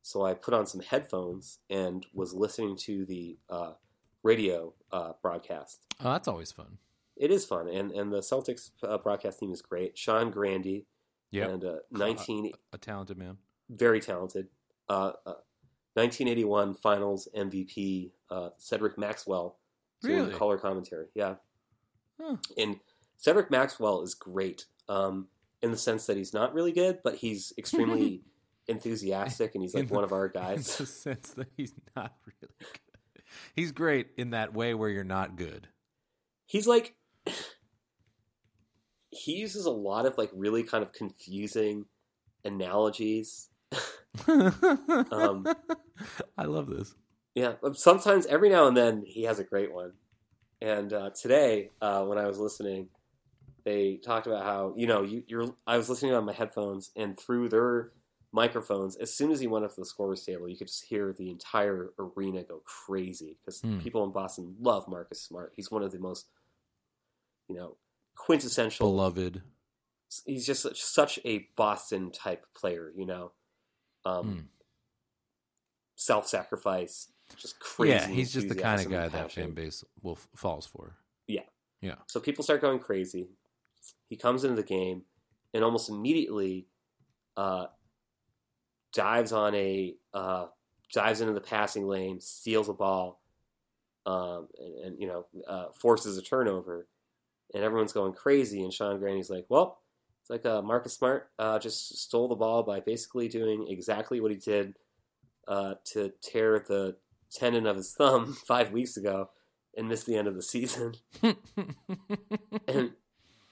[0.02, 3.74] so I put on some headphones and was listening to the uh,
[4.26, 5.80] radio uh, broadcast.
[6.04, 6.80] Oh, that's always fun.
[7.16, 9.98] It is fun, and and the Celtics uh, broadcast team is great.
[9.98, 10.82] Sean Grande,
[11.32, 13.38] Yeah, and uh, nineteen a talented man.
[13.70, 14.48] very talented.
[14.90, 15.34] Uh, uh,
[15.94, 19.58] 1981 Finals MVP uh, Cedric Maxwell
[20.02, 20.34] doing Really?
[20.34, 21.08] color commentary.
[21.16, 21.36] Yeah,
[22.20, 22.36] Huh.
[22.58, 22.80] and
[23.18, 25.28] Cedric Maxwell is great um,
[25.62, 28.24] in the sense that he's not really good, but he's extremely
[28.68, 30.78] enthusiastic, and he's like In the- one of our In guys.
[30.78, 32.70] the sense that he's not really good.
[33.56, 35.68] He's great in that way where you're not good.
[36.46, 36.96] he's like
[39.10, 41.86] he uses a lot of like really kind of confusing
[42.44, 43.50] analogies.
[45.12, 45.46] Um,
[46.38, 46.96] I love this.
[47.36, 49.92] Yeah, sometimes every now and then he has a great one.
[50.62, 52.88] And uh, today, uh, when I was listening,
[53.66, 55.48] they talked about how you know you, you're.
[55.68, 57.92] I was listening on my headphones, and through their
[58.36, 61.12] microphones, as soon as he went up to the scorers table, you could just hear
[61.14, 63.80] the entire arena go crazy because Hmm.
[63.80, 65.54] people in Boston love Marcus Smart.
[65.56, 66.28] He's one of the most,
[67.48, 67.78] you know,
[68.16, 69.42] quintessential Beloved.
[70.26, 73.32] he's just such, such a Boston type player, you know.
[74.06, 74.40] Um, Hmm.
[75.98, 77.94] Self-sacrifice, just crazy.
[77.94, 80.98] yeah, he's just the kind of guy that fan base will falls for.
[81.26, 81.44] Yeah,
[81.80, 81.96] yeah.
[82.08, 83.30] So people start going crazy.
[84.10, 85.04] He comes into the game
[85.54, 86.68] and almost immediately
[87.38, 87.68] uh,
[88.96, 90.46] dives on a uh,
[90.94, 93.22] dives into the passing lane, steals a ball,
[94.06, 96.88] um, and, and you know uh, forces a turnover,
[97.54, 98.64] and everyone's going crazy.
[98.64, 99.80] And Sean Grande's like, "Well,
[100.22, 104.32] it's like uh, Marcus Smart uh, just stole the ball by basically doing exactly what
[104.32, 104.76] he did
[105.48, 106.96] uh, to tear the
[107.32, 109.30] tendon of his thumb five weeks ago
[109.78, 110.96] and miss the end of the season."
[112.68, 112.94] And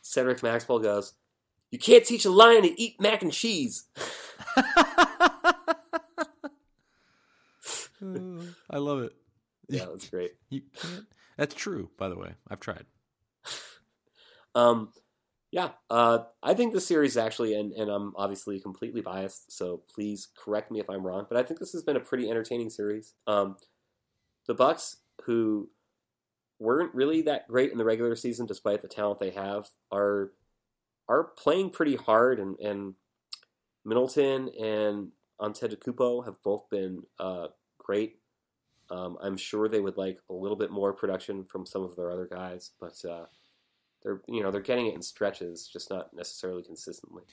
[0.02, 1.14] Cedric Maxwell goes,
[1.72, 3.86] You can't teach a lion to eat mac and cheese.
[8.70, 9.14] I love it.
[9.70, 10.32] Yeah, that's great.
[10.50, 11.06] You can't.
[11.38, 12.34] That's true, by the way.
[12.50, 12.86] I've tried.
[14.56, 14.90] Um,
[15.52, 20.28] yeah, uh, I think this series actually, and, and I'm obviously completely biased, so please
[20.38, 23.14] correct me if I'm wrong, but I think this has been a pretty entertaining series.
[23.26, 23.58] Um,
[24.48, 25.70] the Bucks, who
[26.60, 30.32] weren't really that great in the regular season, despite the talent they have, are
[31.08, 32.96] are playing pretty hard, and, and
[33.86, 37.48] Middleton and Antetokounmpo have both been uh,
[37.84, 38.18] great.
[38.90, 42.12] Um, I'm sure they would like a little bit more production from some of their
[42.12, 43.26] other guys, but uh,
[44.02, 47.24] they're you know they're getting it in stretches, just not necessarily consistently.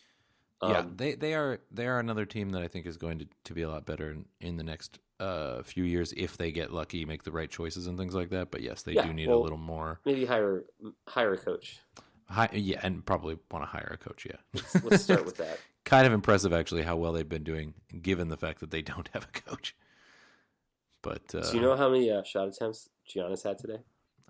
[0.62, 3.26] yeah, Um, they they are they are another team that I think is going to,
[3.44, 6.72] to be a lot better in, in the next uh, few years if they get
[6.72, 8.51] lucky, make the right choices and things like that.
[8.51, 10.01] But yes, they Yeah, do need well- a little more.
[10.05, 10.64] maybe hire
[11.09, 11.80] hire a coach.
[12.28, 14.24] Hi, yeah, and probably want to hire a coach.
[14.24, 15.59] Yeah, Let's, let's start with that.
[15.84, 19.09] kind of impressive actually how well they've been doing given the fact that they don't
[19.12, 19.74] have a coach.
[21.03, 23.78] But uh, Do you know how many uh, shot attempts Giannis had today?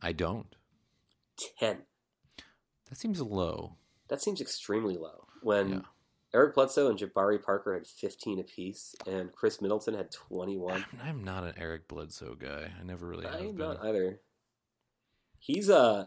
[0.01, 0.55] I don't.
[1.59, 1.79] Ten.
[2.89, 3.77] That seems low.
[4.09, 5.27] That seems extremely low.
[5.43, 5.81] When Yeah.
[6.33, 10.75] Eric Bledsoe and Jabari Parker had 15 apiece, and Khris Middleton had 21.
[10.75, 12.71] I'm, I'm not an Eric Bledsoe guy.
[12.79, 13.59] I never really I'm been.
[13.59, 14.21] not either.
[15.39, 16.07] He's uh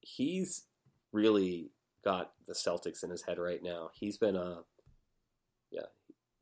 [0.00, 0.64] he's
[1.12, 1.70] really
[2.04, 3.90] got the Celtics in his head right now.
[3.94, 4.60] He's been uh
[5.70, 5.86] yeah.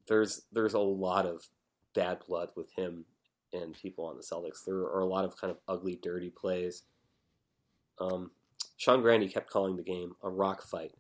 [0.07, 1.49] There's there's a lot of
[1.95, 3.05] bad blood with him
[3.53, 4.64] and people on the Celtics.
[4.64, 6.82] There are a lot of kind of ugly, dirty plays.
[8.01, 8.32] Um,
[8.76, 10.92] Sean Grande kept calling the game a rock fight,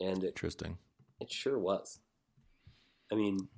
[0.00, 0.78] and it Interesting.
[1.20, 1.98] it sure was.
[3.12, 3.48] I mean,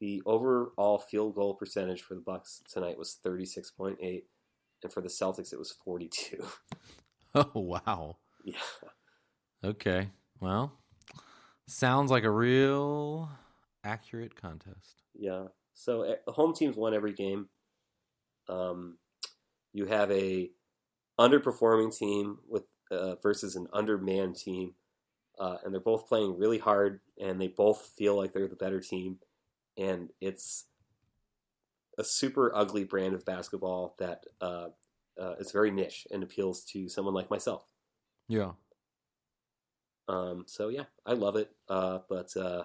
[0.00, 4.26] the overall field goal percentage for the Bucks tonight was thirty six point eight,
[4.82, 6.44] and for the Celtics it was forty two.
[7.36, 8.18] Oh wow.
[8.44, 8.54] yeah,
[9.64, 10.10] Okay.
[10.38, 10.78] Well,
[11.66, 13.28] sounds like a real
[13.84, 15.02] accurate contest.
[15.14, 15.46] yeah.
[15.74, 17.48] So eh, home teams won every game.
[18.48, 18.98] Um,
[19.72, 20.50] you have a
[21.18, 24.74] underperforming team with uh, versus an undermanned team,
[25.38, 28.80] uh, and they're both playing really hard, and they both feel like they're the better
[28.80, 29.18] team,
[29.76, 30.66] and it's
[31.98, 34.68] a super ugly brand of basketball that uh,
[35.20, 37.64] uh, is very niche and appeals to someone like myself.
[38.28, 38.52] Yeah.
[40.08, 41.50] Um, so yeah, I love it.
[41.68, 42.64] Uh, but uh,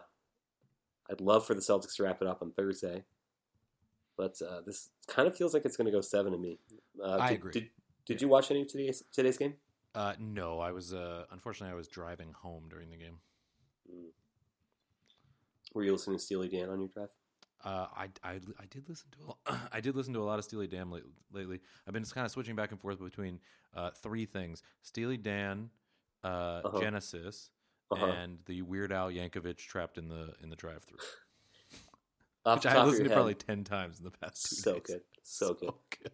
[1.09, 3.03] I'd love for the Celtics to wrap it up on Thursday.
[4.17, 6.59] But uh, this kind of feels like it's going to go seven to me.
[7.01, 7.51] Uh, I did, agree.
[7.53, 7.69] Did,
[8.05, 9.53] did you watch any of today's today's game?
[9.95, 13.17] Uh, no, I was uh, unfortunately I was driving home during the game.
[15.73, 17.09] Were you listening to Steely Dan on your drive?
[17.63, 20.45] Uh, I, I, I did listen to a, I did listen to a lot of
[20.45, 21.59] Steely Dan late, lately.
[21.87, 23.39] I've been kind of switching back and forth between
[23.75, 25.69] uh, three things: Steely Dan,
[26.23, 26.79] uh, Uh-huh.
[26.79, 27.49] Genesis,
[27.91, 28.05] Uh-huh.
[28.05, 30.99] and the Weird Al Yankovic trapped in the in the drive-through,
[32.55, 34.81] which I listened to head, probably ten times in the past two so days.
[34.85, 35.71] good, so, good.
[36.01, 36.11] good.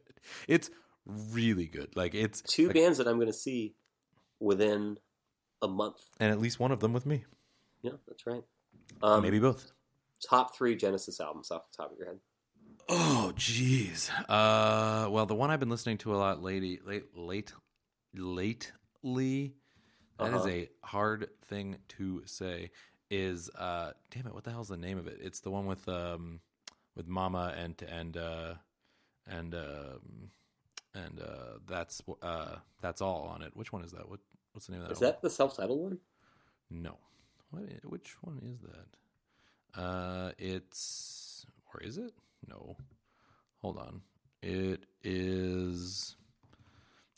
[0.48, 0.70] It's
[1.06, 1.96] really good.
[1.96, 3.76] Like it's Two like- bands that I'm going to see
[4.40, 4.98] within
[5.62, 6.02] a month.
[6.20, 7.26] and at least one of them with me.
[7.82, 8.44] Yeah, that's right.
[9.04, 9.72] Um, Maybe both.
[10.28, 12.20] top three Genesis albums off the top of your head.
[12.88, 14.10] Oh, jeez.
[14.30, 17.52] Uh, well, the one I've been listening to a lot lately, late, late,
[18.14, 19.54] lately,
[20.20, 20.50] that is Uh-huh.
[20.50, 22.72] a hard thing to say.
[23.12, 25.20] Is uh, damn it, what the hell's the name of it?
[25.22, 26.40] It's the one with um,
[26.96, 28.56] with Mama and and uh,
[29.28, 30.32] and um,
[30.96, 33.56] and uh, that's uh, that's all on it.
[33.56, 34.10] Which one is that?
[34.10, 34.22] What
[34.54, 34.94] what's the name of that?
[34.96, 35.10] Is one?
[35.12, 36.00] that the self-titled one?
[36.72, 36.98] No.
[37.52, 37.64] What?
[37.86, 39.80] Which one is that?
[39.80, 42.14] Uh, it's or is it?
[42.48, 42.76] No.
[43.62, 44.02] Hold on.
[44.42, 46.16] It is.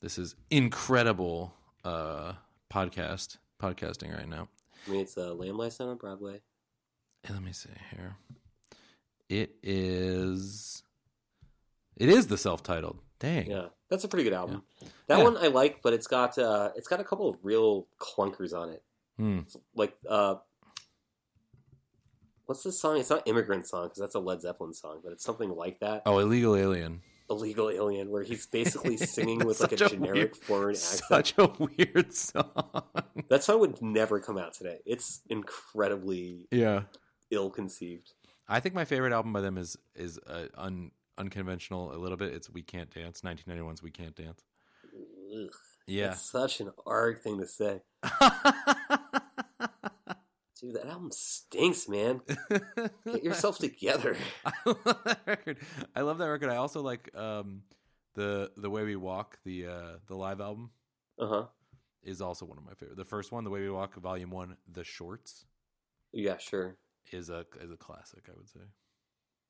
[0.02, 1.54] This is incredible.
[1.86, 2.34] Uh,
[2.72, 4.50] podcast podcasting right now.
[4.88, 6.42] I mean, it's uh, Lamb Down on Broadway.
[7.26, 8.16] And let me see here.
[9.30, 10.84] It is.
[11.98, 13.00] It is the self-titled.
[13.20, 13.50] Dang.
[13.50, 14.62] Yeah, that's a pretty good album.
[15.08, 15.24] That Yeah.
[15.24, 18.70] one I like, but it's got uh, it's got a couple of real clunkers on
[18.70, 18.84] it.
[19.18, 19.40] Hmm.
[19.76, 20.36] Like, uh,
[22.46, 23.00] what's the song?
[23.00, 26.04] It's not "Immigrant Song" because that's a Led Zeppelin song, but it's something like that.
[26.06, 27.02] Oh, illegal alien.
[27.30, 31.04] "Illegal Alien," where he's basically singing with like a a generic weird- foreign accent.
[31.08, 32.84] Such a weird song.
[33.30, 34.80] That song would never come out today.
[34.86, 36.84] It's incredibly yeah.
[37.32, 38.14] ill-conceived.
[38.48, 42.34] I think my favorite album by them is is uh, un, unconventional a little bit.
[42.34, 44.44] It's "We Can't Dance," 1991's "We Can't Dance."
[44.86, 45.50] Ugh,
[45.86, 47.82] Yeah, such an arg thing to say.
[50.62, 52.22] Dude, that album stinks, man.
[53.06, 54.16] Get yourself together.
[54.46, 55.58] I love that record.
[55.96, 56.50] I love that record.
[56.50, 57.62] I also like um,
[58.16, 59.38] the the way we walk.
[59.46, 60.72] The uh, the live album
[61.20, 61.46] Uh huh.
[62.04, 62.98] is also one of my favorite.
[62.98, 65.46] The first one, the way we walk, volume one, the shorts
[66.12, 66.78] Yeah, sure.
[67.12, 68.24] is a is a classic.
[68.28, 68.62] I would say.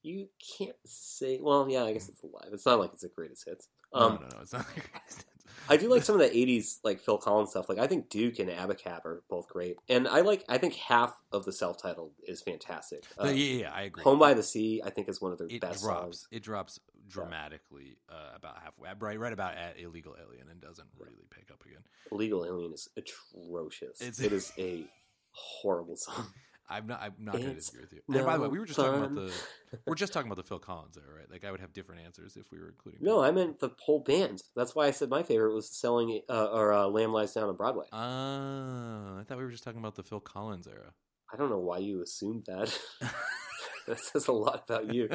[0.03, 1.39] You can't say.
[1.41, 2.49] Well, yeah, I guess it's alive.
[2.53, 3.67] It's not like it's the greatest hits.
[3.93, 4.65] No, Um, no, no, it's not.
[4.75, 5.25] the greatest.
[5.69, 7.67] I do like some of the '80s, like Phil Collins stuff.
[7.69, 10.43] Like I think Duke and Abacab are both great, and I like.
[10.47, 13.03] I think half of the self-titled is fantastic.
[13.17, 14.03] Uh, But yeah, yeah, I agree.
[14.03, 16.01] Home by the Sea, I think, is one of their it best drops.
[16.01, 16.27] songs.
[16.31, 21.25] It drops dramatically uh, about halfway, right, right about at illegal alien, and doesn't really
[21.29, 21.81] pick up again.
[22.11, 24.01] Illegal Alien is atrocious.
[24.01, 24.85] It's- it is a
[25.31, 26.27] horrible song.
[26.69, 27.01] I'm not.
[27.01, 28.01] I'm not going to disagree with you.
[28.13, 29.31] And by the way, we were just talking about the.
[29.85, 31.29] We're just talking about the Phil Collins era, right?
[31.31, 33.01] Like I would have different answers if we were including.
[33.03, 34.43] No, I meant the whole band.
[34.55, 37.55] That's why I said my favorite was selling uh, or uh, Lamb Lies Down on
[37.55, 37.85] Broadway.
[37.91, 40.93] Ah, I thought we were just talking about the Phil Collins era.
[41.31, 42.77] I don't know why you assumed that.
[43.87, 45.09] that says a lot about you.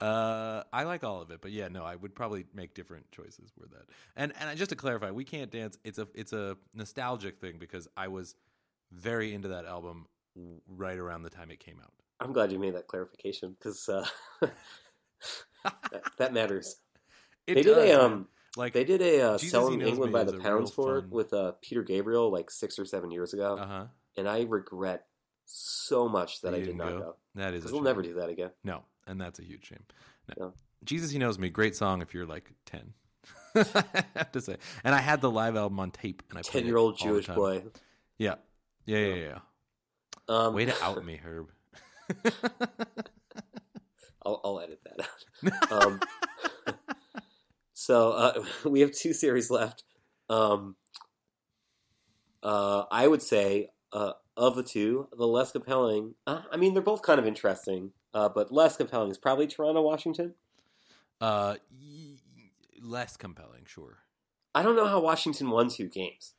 [0.00, 3.50] uh, I like all of it, but yeah, no, I would probably make different choices
[3.50, 3.86] for that.
[4.16, 5.78] And and just to clarify, we can't dance.
[5.84, 8.34] It's a it's a nostalgic thing because I was
[8.92, 10.06] very into that album
[10.68, 11.92] right around the time it came out.
[12.20, 14.04] I'm glad you made that clarification because uh,
[15.64, 16.76] that, that matters.
[17.46, 20.70] It they did a um, like they did a uh, selling England by the pounds
[20.70, 23.84] for it with uh, Peter Gabriel like six or seven years ago, uh huh.
[24.16, 25.06] and I regret
[25.46, 26.98] so much that I did didn't go?
[26.98, 28.50] go That is we'll never do that again.
[28.62, 29.82] No, and that's a huge shame.
[30.28, 30.46] No.
[30.46, 30.52] No.
[30.84, 32.92] Jesus, He Knows Me, great song if you're like 10.
[33.54, 34.56] I have to say.
[34.84, 36.22] And I had the live album on tape.
[36.30, 37.64] and I played Ten year old Jewish boy.
[38.18, 38.36] Yeah.
[38.90, 39.38] Yeah, yeah, yeah.
[40.28, 41.50] Um, Way to out me, Herb.
[44.26, 45.06] I'll, I'll edit that
[45.70, 45.72] out.
[45.84, 46.00] Um,
[47.72, 49.84] so uh, we have two series left.
[50.28, 50.76] Um,
[52.42, 56.14] uh, I would say uh, of the two, the less compelling.
[56.26, 59.82] Uh, I mean, they're both kind of interesting, uh, but less compelling is probably Toronto,
[59.82, 60.34] Washington.
[61.20, 62.18] uh, y-
[62.82, 63.98] less compelling, sure.
[64.54, 66.34] I don't know how Washington won two games.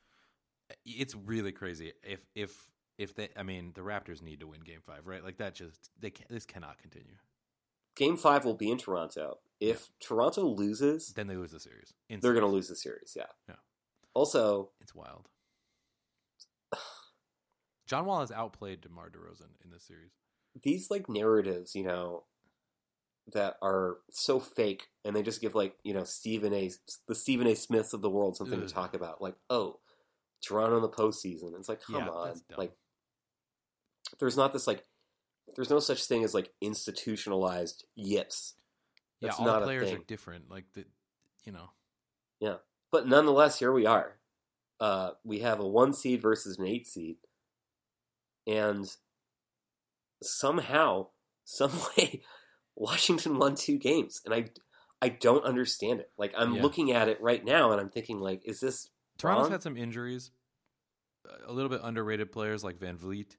[0.84, 1.92] It's really crazy.
[2.02, 5.24] If if if they, I mean, the Raptors need to win Game Five, right?
[5.24, 5.54] Like that.
[5.54, 7.16] Just they can, this cannot continue.
[7.96, 9.38] Game five will be in Toronto.
[9.60, 11.92] If Toronto loses, Then they lose the series.
[12.08, 13.12] they're going to lose the series.
[13.14, 13.26] Yeah.
[13.48, 13.56] Yeah.
[14.14, 15.28] Also, It's wild.
[17.86, 20.12] John Wall has outplayed DeMar DeRozan in this series.
[20.62, 22.24] these like narratives, you know,
[23.32, 26.70] that are so fake, and they just give like you know Stephen A.
[27.06, 27.54] the Stephen A.
[27.54, 28.66] Smiths of the world something Ugh.
[28.66, 29.20] to talk about.
[29.22, 29.78] Like, oh,
[30.42, 31.56] Toronto in the postseason.
[31.58, 32.72] It's like, come Yeah, on, like
[34.18, 34.84] there's not this like
[35.56, 38.54] there's no such thing as like institutionalized yips.
[39.20, 40.50] Yeah, all not the a players are different.
[40.50, 40.84] Like the,
[41.44, 41.70] you know,
[42.40, 42.56] Yeah,
[42.90, 44.18] But nonetheless, here we are.
[44.80, 47.16] Uh, we have a one seed versus an eight seed,
[48.48, 48.90] and
[50.22, 51.08] somehow,
[51.44, 52.22] some way,
[52.76, 54.46] Washington won two games, and I,
[55.00, 56.10] I don't understand it.
[56.18, 56.62] Like I'm Yeah.
[56.62, 58.90] looking at it right now, and I'm thinking, like, is this
[59.22, 60.30] Toronto's had some injuries,
[61.46, 63.36] a little bit underrated players like VanVleet,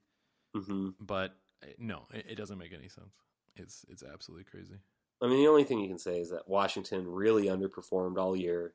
[0.54, 3.14] hmm but uh, no, it, it doesn't make any sense.
[3.56, 4.76] It's it's absolutely crazy.
[5.22, 8.74] I mean, the only thing you can say is that Washington really underperformed all year,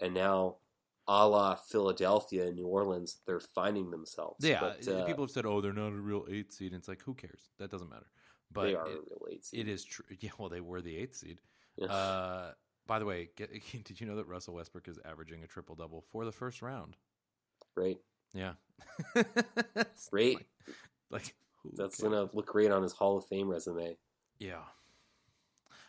[0.00, 0.56] and now,
[1.06, 4.44] a la Philadelphia and New Orleans, they're finding themselves.
[4.44, 6.80] Yeah, but, uh, uh, people have said, "Oh, they're not a real eight seed." And
[6.80, 7.50] it's like, who cares?
[7.58, 8.06] That doesn't matter.
[8.52, 9.60] But they are it, a real eight seed.
[9.60, 10.04] it is true.
[10.20, 11.40] Yeah, well, they were the eighth seed.
[11.76, 11.86] Yeah.
[11.86, 12.52] Uh,
[12.88, 13.50] by the way, get,
[13.84, 16.96] did you know that Russell Westbrook is averaging a triple double for the first round?
[17.76, 17.98] Great.
[18.34, 18.54] Yeah,
[20.10, 20.34] Great.
[20.36, 20.46] Like,
[21.10, 21.34] like,
[21.74, 22.12] That's cares?
[22.12, 23.96] gonna look great on his Hall of Fame resume.
[24.38, 24.64] Yeah.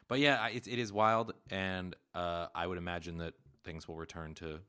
[0.08, 3.34] But yeah, it, it is wild, and uh, I would imagine that
[3.64, 4.60] things will return to.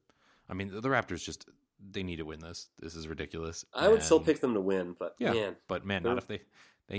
[0.49, 1.47] I mean, the Raptors just
[1.93, 2.68] they need to win this.
[2.81, 3.64] This is ridiculous.
[3.72, 6.41] I would still pick them to win, but Yeah, man, but man, not if they
[6.89, 6.99] they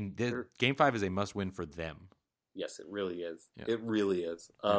[0.58, 2.08] Game five is a must win for them.
[2.56, 3.50] yes, it really is.
[3.58, 3.66] Yeah.
[3.68, 4.50] It really is.
[4.64, 4.70] Yeah.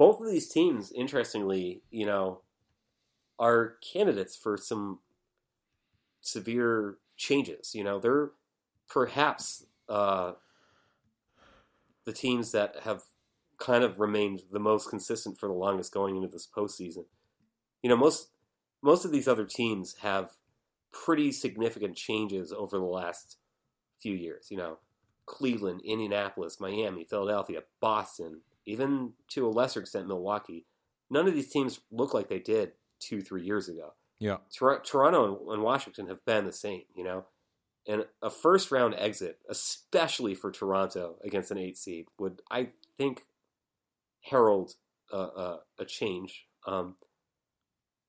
[0.00, 2.40] Both of these teams, interestingly, you know,
[3.38, 5.00] are candidates for some
[6.22, 7.74] severe changes.
[7.74, 8.30] You know, they're
[8.88, 10.32] perhaps uh,
[12.06, 13.02] the teams that have
[13.58, 17.04] kind of remained the most consistent for the longest going into this postseason.
[17.82, 18.28] You know, most
[18.80, 20.30] most of these other teams have
[20.92, 23.36] pretty significant changes over the last
[24.00, 24.46] few years.
[24.50, 24.78] You know,
[25.26, 28.40] Cleveland, Indianapolis, Miami, Philadelphia, Boston,
[28.70, 30.66] even to a lesser extent Milwaukee.
[31.10, 33.94] None of these teams look like they did two, three years ago.
[34.18, 37.24] Yeah, Tor- Toronto and Washington have been the same, you know.
[37.88, 42.68] And a first round exit, especially for Toronto against an eight seed, would I
[42.98, 43.24] think
[44.20, 44.74] herald
[45.12, 46.46] uh, uh, a change.
[46.66, 46.96] Um,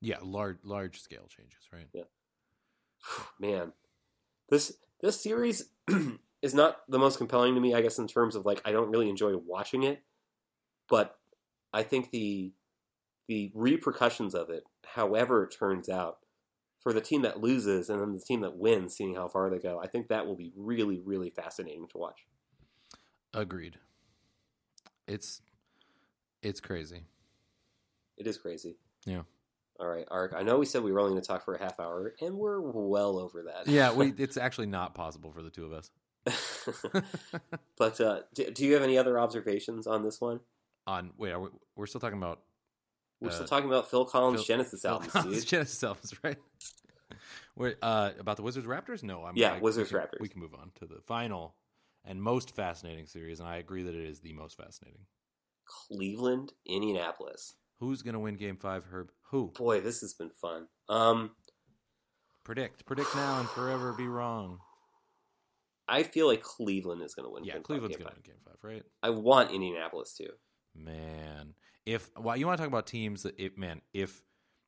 [0.02, 1.88] yeah, large large scale changes, right?
[1.94, 2.04] Yeah.
[3.40, 3.74] man,
[4.50, 5.70] this this series
[6.42, 7.74] is not the most compelling to me.
[7.74, 10.04] I guess in terms of like I don't really enjoy watching it,
[10.92, 11.18] but
[11.74, 12.52] I think the
[13.28, 16.18] the repercussions of it, however it turns out,
[16.82, 19.58] for the team that loses and then the team that wins, seeing how far they
[19.58, 22.28] go, I think that will be really really fascinating to watch.
[23.34, 23.78] Agreed.
[25.08, 25.42] It's
[26.44, 27.06] it's crazy.
[28.18, 28.76] It is crazy.
[29.06, 29.22] Yeah.
[29.80, 30.36] All right, Ark.
[30.38, 32.36] I know we said we were only going to talk for a half hour, and
[32.36, 33.68] we're well over that.
[33.68, 35.90] Yeah, we, it's actually not possible for the two of us.
[37.78, 40.42] but uh, do, do you have any other observations on this one?
[40.88, 42.42] On wait, are we, we're still talking about
[43.20, 45.48] We're Uh, still talking about Phil Collins' Phil- Genesis Phil albums, Collins' dude.
[45.48, 46.38] Genesis albums, right?
[47.56, 49.04] Wait, uh, about the Wizards Raptors?
[49.04, 50.22] No, I'm Yeah, like, Wizards we can, Raptors.
[50.22, 51.56] We can move on to the final
[52.04, 55.06] and most fascinating series, and I agree that it is the most fascinating.
[55.66, 57.56] Cleveland, Indianapolis.
[57.80, 59.12] Who's gonna win Game Five, Herb?
[59.30, 59.52] Who?
[59.56, 60.68] Boy, this has been fun.
[60.90, 61.32] Um,
[62.44, 64.60] Predict, predict now, and forever be wrong.
[65.88, 67.44] I feel like Cleveland is going to win.
[67.44, 68.18] Yeah, Game five, Cleveland's gonna five.
[68.18, 68.84] win Game Five, right?
[69.04, 70.30] I want Indianapolis too.
[70.76, 71.56] Man,
[71.86, 74.24] if well, you want to talk about teams that it man, if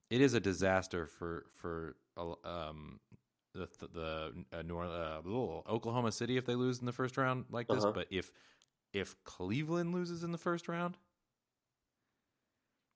[0.09, 2.99] it is a disaster for for uh, um
[3.53, 7.45] the the uh, New Orleans, uh, Oklahoma City if they lose in the first round
[7.49, 7.91] like this, Uh-huh.
[7.93, 8.31] but if
[8.93, 10.97] if Cleveland loses in the first round,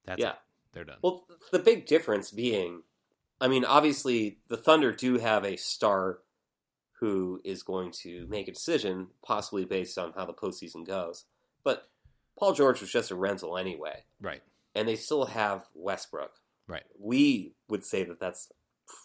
[0.05, 0.31] that's Yeah.
[0.31, 0.35] it.
[0.73, 0.99] they're done.
[1.01, 2.83] Well, the big difference being,
[3.39, 6.19] I mean, obviously the Thunder do have a star
[6.99, 11.25] who is going to make a decision, possibly based on how the postseason goes.
[11.63, 11.89] But
[12.39, 14.41] Paul George was just a rental anyway, right,
[14.75, 16.31] and they still have Westbrook.
[16.67, 16.83] right.
[16.99, 18.51] We would say that that's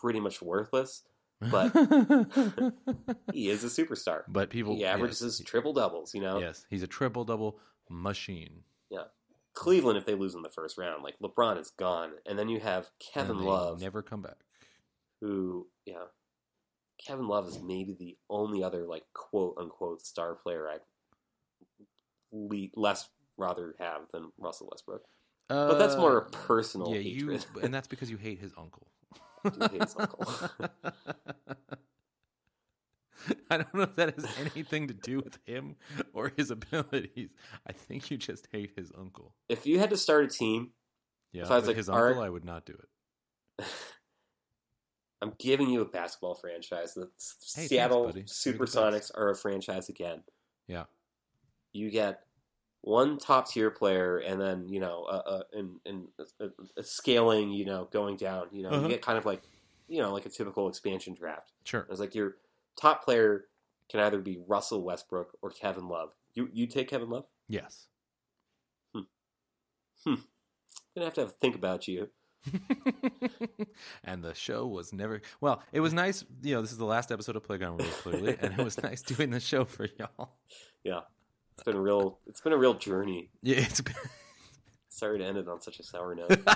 [0.01, 1.03] pretty much worthless.
[1.41, 1.73] But-
[3.33, 4.23] He is a superstar.
[4.29, 6.15] but people he averages yes, triple doubles.
[6.15, 7.59] You know, yes, he's a triple double
[7.91, 8.61] machine.
[8.91, 9.05] Yeah.
[9.55, 12.61] Cleveland if they lose in the first round, like LeBron is gone, and then you
[12.61, 14.37] have Kevin Love, never come back.
[15.21, 16.05] who, yeah,
[17.07, 20.81] Kevin Love is maybe the only other like quote unquote star player I'd
[22.33, 23.09] le- less
[23.43, 25.03] rather have than Russell Westbrook.
[25.49, 28.87] But that's more Uh, personal yeah, you, and that's because you hate his uncle.
[29.45, 30.27] do hate his uncle.
[33.51, 35.77] I don't know if that has anything to do with him
[36.13, 37.31] or his abilities.
[37.67, 39.35] I think you just hate his uncle.
[39.49, 40.71] if you had to start a team,
[41.33, 43.65] Yeah, If I was like, his uncle, I would not do it.
[45.21, 46.95] I'm giving you a basketball franchise.
[46.95, 47.09] The
[47.55, 48.23] Hey, Seattle buddy.
[48.25, 50.25] Supersonics are a franchise again.
[50.67, 50.85] Yeah,
[51.73, 52.23] You get
[52.83, 56.09] one top tier player, and then you know, uh, uh, and and
[56.77, 58.49] a scaling, you know, going down.
[58.53, 58.83] You know, Uh-huh.
[58.83, 59.43] you get kind of like,
[59.89, 61.53] you know, like a typical expansion draft.
[61.65, 61.87] Sure.
[61.91, 62.37] It's like your
[62.77, 63.47] top player
[63.89, 66.11] can either be Russell Westbrook or Kevin Love.
[66.35, 67.25] You you take Kevin Love?
[67.49, 67.87] Yes.
[68.95, 69.03] Hmm.
[70.05, 70.15] Hmm.
[70.95, 72.09] Gonna have to have a think about you.
[74.05, 75.63] and the show was never well.
[75.73, 76.61] It was nice, you know.
[76.63, 79.39] This is the last episode of Playground Rules, clearly, and it was nice doing the
[79.41, 80.37] show for y'all.
[80.85, 81.01] Yeah,
[81.55, 83.31] it's been a real it's been a real journey.
[83.43, 83.95] Yeah, it's been.
[84.89, 86.39] Sorry to end it on such a sour note.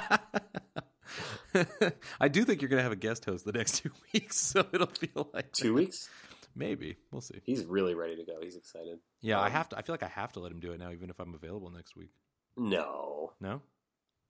[2.21, 4.87] I do think you're gonna have a guest host the next two weeks, so it'll
[4.89, 6.09] feel like Two weeks.
[6.55, 7.41] maybe we'll see.
[7.45, 8.39] He's really ready to go.
[8.43, 8.99] He's excited.
[9.21, 9.79] Yeah, I Um, have to.
[9.79, 11.71] I feel like I have to let him do it now, even if I'm available
[11.71, 12.11] next week.
[12.59, 13.63] No, No,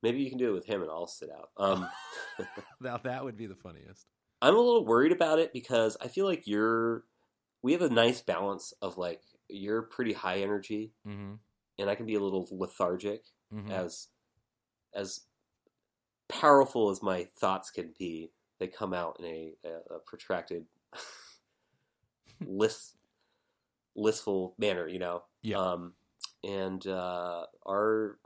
[0.02, 1.50] maybe you can do it with him, and I'll sit out.
[1.56, 1.88] Um,
[2.80, 4.06] now that would be the funniest.
[4.42, 7.04] I'm a little worried about it because I feel like you're.
[7.62, 11.34] We have a nice balance of like you're pretty high energy, Mm-hmm.
[11.78, 13.22] and I can be a little lethargic.
[13.55, 13.70] mm-hmm.
[13.70, 14.09] As
[14.94, 15.20] as
[16.28, 20.64] powerful as my thoughts can be, they come out in a, a, a protracted,
[22.44, 22.94] list,
[23.97, 24.86] listful manner.
[24.88, 25.22] You know.
[25.42, 25.59] Yeah.
[25.59, 25.92] Um,
[26.44, 28.18] and uh, our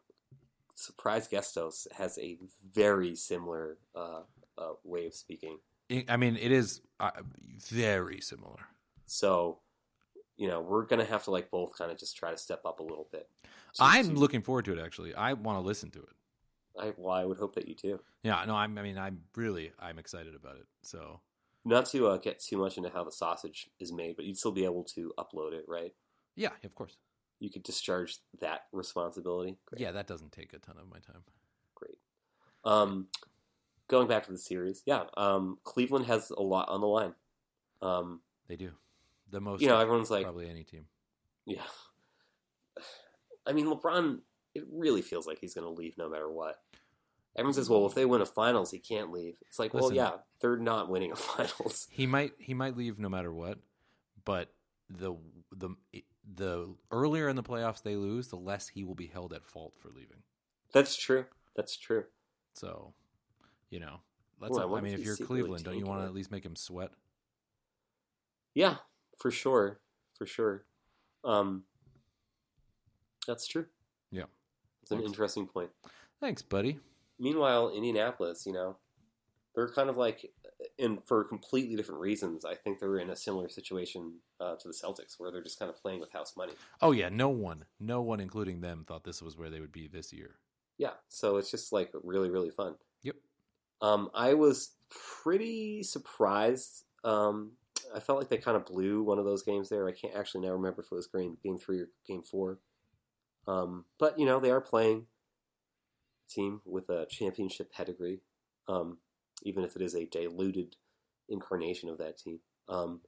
[0.75, 2.39] surprise guest host has a
[2.73, 4.23] very similar uh,
[4.59, 5.59] uh, way of speaking.
[5.91, 7.11] I- I mean, it is uh,
[7.69, 8.69] very similar.
[9.07, 9.59] So,
[10.41, 12.81] you know, we're gonna have to like both kind of just try to step up
[12.81, 13.29] a little bit.
[13.75, 14.83] to- I'm to- looking forward to it.
[14.83, 16.09] Actually, I want to listen to it.
[16.81, 18.01] I, well, I would hope that you too.
[18.23, 20.67] Yeah, no, I'm, I mean, I'm really, I'm excited about it.
[20.83, 21.21] So
[21.65, 24.51] Not to uh, get too much into how the sausage is made, but you'd still
[24.53, 25.93] be able to upload it, right?
[26.37, 26.97] yeah, of course.
[27.39, 29.57] You could discharge that responsibility.
[29.67, 29.81] Great.
[29.83, 31.23] Yeah, that doesn't take a ton of my time.
[31.75, 31.99] Great.
[32.65, 33.09] Um,
[33.89, 37.15] going back to the series, yeah, um, Cleveland has a lot on the line.
[37.83, 38.71] Um, They do
[39.31, 39.63] the most.
[39.63, 40.87] you know, everyone's like, probably any team.
[41.47, 41.63] yeah.
[43.47, 44.21] I mean, LeBron.
[44.53, 46.57] It really feels like he's going to leave no matter what.
[47.37, 50.13] Everyone says, "Well, if they win a finals, he can't leave." It's like, well, yeah,
[50.41, 51.87] they're not winning a finals.
[51.91, 53.59] He might, he might leave no matter what.
[54.25, 54.53] But
[54.89, 55.15] the
[55.53, 55.71] the
[56.35, 59.75] the earlier in the playoffs they lose, the less he will be held at fault
[59.79, 60.23] for leaving.
[60.73, 61.27] That's true.
[61.57, 62.05] That's true.
[62.55, 62.95] So,
[63.71, 64.01] you know,
[64.41, 64.57] let's.
[64.57, 66.57] Ooh, I I, mean, if you're Cleveland, don't you want to at least make him
[66.57, 66.91] sweat?
[68.55, 68.77] Yeah,
[69.21, 69.79] for sure,
[70.17, 70.65] for sure.
[71.25, 71.65] Um,
[73.27, 73.67] that's true.
[74.11, 74.25] Yeah.
[74.83, 75.71] it's an interesting point.
[76.21, 76.81] Thanks, buddy.
[77.19, 78.79] Meanwhile, Indianapolis, you know,
[79.55, 80.31] they're kind of like,
[80.79, 82.45] and for completely different reasons.
[82.45, 85.71] I think they're in a similar situation uh, to the Celtics, where they're just kind
[85.71, 86.55] of playing with house money.
[86.81, 89.87] Oh yeah, no one, no one, including them, thought this was where they would be
[89.87, 90.37] this year.
[90.79, 92.77] Yeah, so it's just like really, really fun.
[93.03, 93.17] Yep.
[93.83, 96.85] Um, I was pretty surprised.
[97.05, 97.53] Um,
[97.95, 99.89] I felt like they kind of blew one of those games there.
[99.89, 102.59] I can't actually now remember if it was game game three or game four.
[103.47, 105.07] Um, but you know they are playing
[106.29, 108.21] a team with a championship pedigree,
[108.69, 108.99] um,
[109.43, 110.77] even if it is a diluted
[111.29, 112.41] incarnation of that team.
[112.69, 113.01] Um,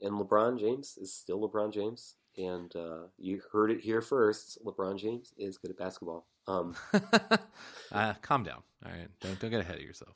[0.00, 4.64] and LeBron James is still LeBron James, and uh, you heard it here first.
[4.64, 6.26] LeBron James is good at basketball.
[6.46, 6.76] Um,
[7.92, 8.62] uh, calm down.
[8.84, 10.14] All right, don't don't get ahead of yourself.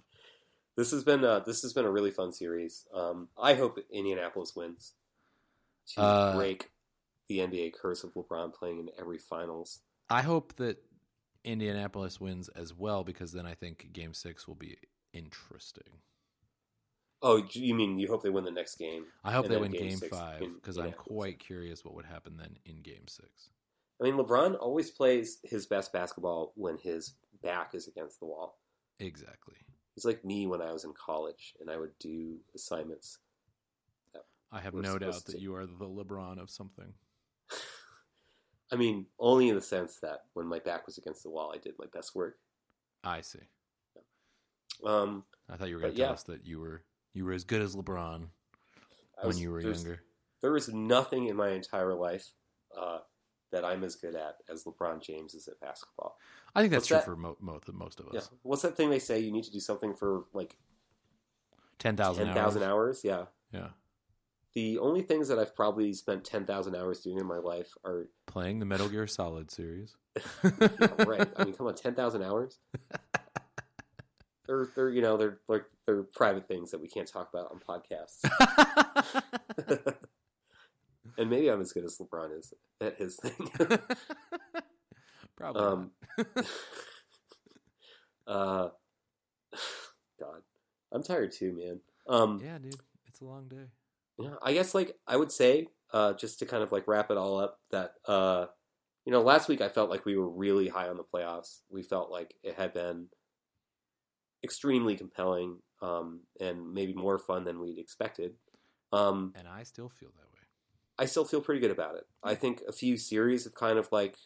[0.77, 2.87] This has been uh, this has been a really fun series.
[2.95, 4.95] Um, I hope Indianapolis wins
[5.95, 6.71] to Uh, break
[7.29, 9.81] the NBA curse of LeBron playing in every finals.
[10.09, 10.83] I hope that
[11.45, 14.79] Indianapolis wins as well because then I think Game Six will be
[15.13, 16.01] interesting.
[17.25, 19.05] Oh, you mean you hope they win the next game?
[19.23, 22.57] I hope they win Game Game Five because I'm quite curious what would happen then
[22.65, 23.51] in Game Six.
[24.01, 28.59] I mean, LeBron always plays his best basketball when his back is against the wall.
[28.99, 29.55] Exactly.
[29.95, 33.19] He's like me when I was in college and I would do assignments.
[34.51, 36.93] I have no doubt that to- you are the LeBron of something.
[38.73, 41.59] I mean, only in the sense that when my back was against the wall, I
[41.59, 42.37] did my best work.
[43.05, 43.41] I see.
[44.85, 46.13] Um, I thought you were going to tell yeah.
[46.13, 46.83] us that you were
[47.15, 48.27] you were as good as LeBron
[49.19, 50.03] I when was- you were younger.
[50.41, 52.33] there is nothing in my entire life
[52.79, 52.99] uh,
[53.53, 56.17] that I'm as good at as LeBron James is at basketball.
[56.55, 57.05] I think that's What's true that?
[57.05, 58.19] for mo- most most of Yeah.
[58.21, 58.31] us.
[58.43, 59.19] What's that thing they say?
[59.21, 60.57] You need to do something for like
[61.79, 63.01] Ten thousand ten thousand hours.
[63.05, 63.25] Yeah.
[63.53, 63.69] Yeah,
[64.55, 68.09] The only things that I've probably spent ten thousand hours doing in my life are
[68.27, 69.97] playing the Metal Gear Solid series.
[70.45, 70.51] yeah,
[71.07, 71.29] right.
[71.37, 72.59] I mean, come on, ten thousand hours.
[74.47, 77.61] They're they're you know they're like they're private things that we can't talk about on
[77.61, 78.23] podcasts.
[81.17, 83.49] and maybe I'm as good as LeBron is at his thing.
[85.43, 85.63] Probably.
[85.63, 85.91] Um,
[88.29, 88.69] uh,
[90.21, 90.43] God,
[90.93, 91.81] I'm tired too, man.
[92.09, 92.41] Um.
[92.43, 92.77] Yeah, dude,
[93.07, 93.67] it's a long day.
[94.19, 97.17] yeah, I guess like I would say, uh, just to kind of like wrap it
[97.17, 98.47] all up, that uh,
[99.05, 101.63] you know, last week I felt like we were really high on the playoffs.
[101.69, 103.09] We felt like it had been
[104.45, 108.35] extremely compelling um, and maybe more fun than we'd expected.
[108.93, 110.41] Um, And I still feel that way.
[110.99, 112.05] I still feel pretty good about it.
[112.23, 114.17] I think a few series have kind of like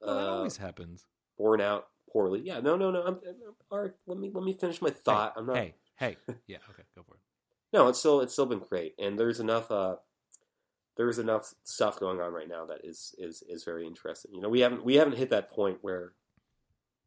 [0.00, 1.06] Well, that uh, always happens.
[1.38, 2.40] Born out poorly.
[2.44, 3.02] Yeah, no, no, no.
[3.02, 3.36] I'm, I'm,
[3.70, 5.34] all right, let me let me finish my thought.
[5.36, 5.56] I'm not.
[5.56, 7.20] Hey, hey, yeah, okay, go for it.
[7.72, 9.94] No, it's still it's still been great, and there's enough uh,
[10.96, 14.34] there's enough stuff going on right now that is is is very interesting.
[14.34, 16.14] You know, we haven't we haven't hit that point where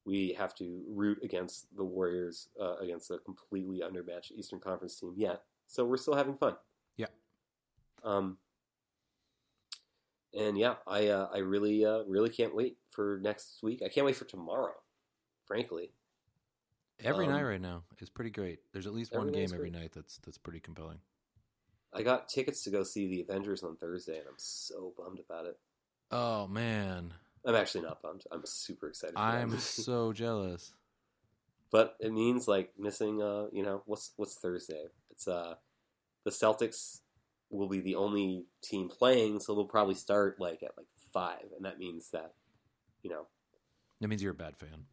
[0.05, 5.13] we have to root against the Warriors uh, against a completely undermatched Eastern Conference team
[5.17, 5.43] yet.
[5.67, 6.55] So we're still having fun.
[6.97, 7.07] Yeah.
[8.03, 8.37] Um.
[10.37, 13.81] And yeah, I uh, I really uh, really can't wait for next week.
[13.85, 14.73] I can't wait for tomorrow.
[15.45, 15.91] Frankly,
[17.03, 18.59] Every Um, night right now is pretty great.
[18.71, 19.73] There's at least one game every great.
[19.73, 20.99] night that's that's pretty compelling.
[21.93, 25.45] I got tickets to go see the Avengers on Thursday, and I'm so bummed about
[25.45, 25.59] it.
[26.09, 27.13] Oh man,
[27.45, 28.23] I'm actually not bummed.
[28.31, 29.15] I'm super excited.
[29.17, 30.73] I'm so jealous.
[31.71, 33.21] but it means like missing.
[33.21, 34.85] Uh, you know, what's what's Thursday?
[35.11, 35.55] It's uh,
[36.23, 37.01] the Celtics
[37.53, 41.65] will be the only team playing, so they'll probably start like at like five, and
[41.65, 42.33] that means that,
[43.03, 43.27] you know,
[44.01, 44.85] That means you're a bad fan.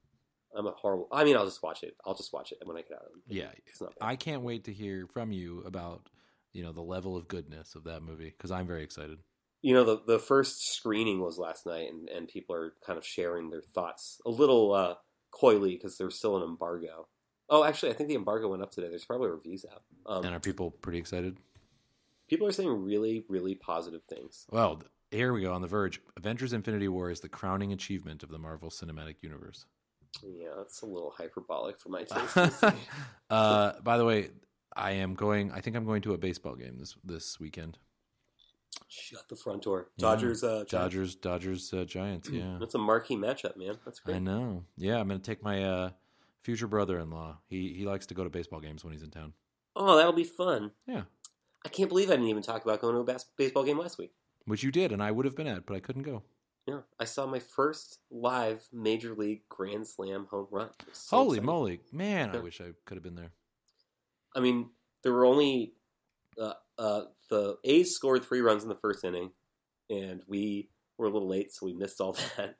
[0.56, 1.08] I'm a horrible.
[1.12, 1.96] I mean, I'll just watch it.
[2.04, 3.04] I'll just watch it when I get out.
[3.04, 3.34] Of it.
[3.34, 3.98] Yeah, it's not.
[3.98, 4.06] Bad.
[4.06, 6.08] I can't wait to hear from you about
[6.52, 9.18] you know the level of goodness of that movie because I'm very excited.
[9.62, 13.06] you know, the the first screening was last night, and and people are kind of
[13.06, 14.94] sharing their thoughts a little uh,
[15.30, 17.06] coyly because there's still an embargo.
[17.48, 18.88] Oh, actually, I think the embargo went up today.
[18.88, 19.82] There's probably reviews out.
[20.06, 21.36] Um, and are people pretty excited?
[22.30, 24.46] People are saying really, really positive things.
[24.50, 26.00] Well, here we go on the verge.
[26.16, 29.66] Avengers: Infinity War is the crowning achievement of the Marvel Cinematic Universe.
[30.22, 32.64] Yeah, that's a little hyperbolic for my taste.
[33.28, 34.30] uh, by the way,
[34.74, 35.50] I am going.
[35.52, 37.76] I think I'm going to a baseball game this this weekend.
[38.88, 39.88] Shut the front door.
[39.96, 40.02] Yeah.
[40.02, 40.70] Dodgers, uh, Giants.
[40.70, 42.28] Dodgers, Dodgers, uh, Giants.
[42.30, 43.78] Yeah, That's a marquee matchup, man.
[43.84, 44.16] That's great.
[44.16, 44.64] I know.
[44.76, 45.90] Yeah, I'm going to take my uh,
[46.42, 47.38] future brother-in-law.
[47.48, 49.32] He he likes to go to baseball games when he's in town.
[49.76, 50.72] Oh, that'll be fun.
[50.86, 51.02] Yeah,
[51.64, 53.98] I can't believe I didn't even talk about going to a bas- baseball game last
[53.98, 54.12] week.
[54.46, 56.22] which you did, and I would have been at, but I couldn't go.
[56.66, 60.70] Yeah, I saw my first live major league grand slam home run.
[60.92, 61.46] So Holy exciting.
[61.46, 62.30] moly, man!
[62.34, 63.32] I wish I could have been there.
[64.36, 64.70] I mean,
[65.02, 65.74] there were only
[66.38, 69.30] uh, uh, the A's scored three runs in the first inning,
[69.88, 72.56] and we were a little late, so we missed all that.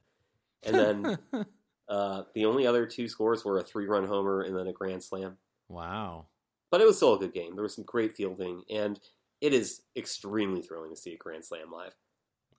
[0.62, 1.18] And then
[1.88, 5.36] uh, the only other two scores were a three-run homer and then a grand slam.
[5.68, 6.26] wow.
[6.70, 7.54] But it was still a good game.
[7.54, 9.00] There was some great fielding, and
[9.40, 11.94] it is extremely thrilling to see a grand slam live.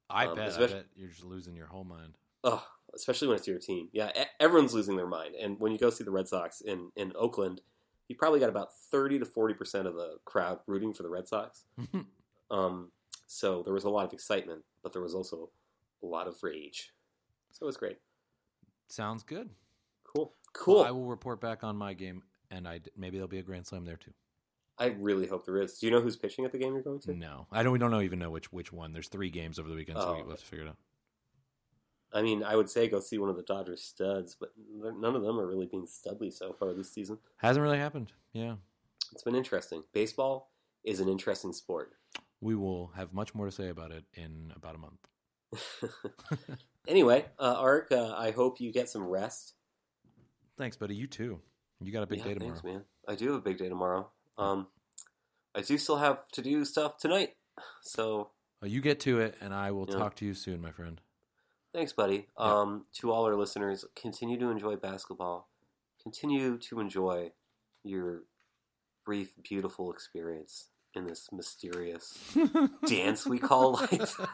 [0.09, 0.53] I Um, bet.
[0.57, 2.17] I bet you're just losing your whole mind.
[2.43, 3.89] Oh, especially when it's your team.
[3.93, 5.35] Yeah, everyone's losing their mind.
[5.35, 7.61] And when you go see the Red Sox in, in Oakland,
[8.09, 11.63] you probably got about 30 to 40% of the crowd rooting for the Red Sox.
[12.51, 12.91] Um,
[13.27, 15.49] so there was a lot of excitement, but there was also
[16.03, 16.91] a lot of rage.
[17.53, 17.97] So it was great.
[18.89, 19.51] Sounds good.
[20.03, 20.33] Cool.
[20.51, 20.75] Cool.
[20.79, 23.65] Well, I will report back on my game, and I maybe there'll be a grand
[23.65, 24.11] slam there too.
[24.77, 25.77] I really hope there is.
[25.79, 27.13] Do you know who's pitching at the game you're going to?
[27.13, 27.71] No, I don't.
[27.73, 28.93] We don't know even know which which one.
[28.93, 30.77] There's three games over the weekend, so Oh, we'll have to figure it out.
[32.13, 35.21] I mean, I would say go see one of the Dodgers studs, but none of
[35.21, 37.19] them are really being studly so far this season.
[37.37, 38.11] Hasn't really happened.
[38.33, 38.55] Yeah,
[39.13, 39.83] It's been interesting.
[39.93, 40.51] Baseball
[40.83, 41.93] is an interesting sport.
[42.41, 45.07] we will have much more to say about it in about a month.
[46.87, 49.53] anyway, uh, Ark, uh, I hope you get some rest.
[50.57, 50.95] Thanks, buddy.
[50.95, 51.39] You too.
[51.83, 52.53] You got a big Yeah, day tomorrow.
[52.53, 52.83] Thanks, man.
[53.07, 54.11] I do have a big day tomorrow.
[54.37, 54.67] Um,
[55.55, 57.35] I do still have to do stuff tonight.
[57.81, 59.95] So Well, you get to it, and I will Yeah.
[59.97, 61.01] talk to you soon, my friend.
[61.73, 62.27] thanks, buddy.
[62.37, 62.59] Yeah.
[62.59, 65.49] Um, to all our listeners, continue to enjoy basketball.
[66.03, 67.31] Continue to enjoy
[67.83, 68.23] your
[69.05, 72.13] brief, beautiful experience in this mysterious
[72.85, 74.19] dance we call life.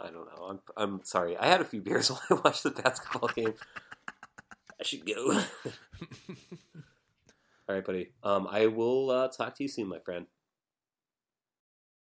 [0.00, 0.44] I don't know.
[0.48, 1.36] I'm I'm sorry.
[1.36, 3.54] I had a few beers while I watched the basketball game.
[4.80, 5.32] I should go.
[7.66, 8.10] All right, buddy.
[8.22, 10.26] Um, I will uh, talk to you soon, my friend.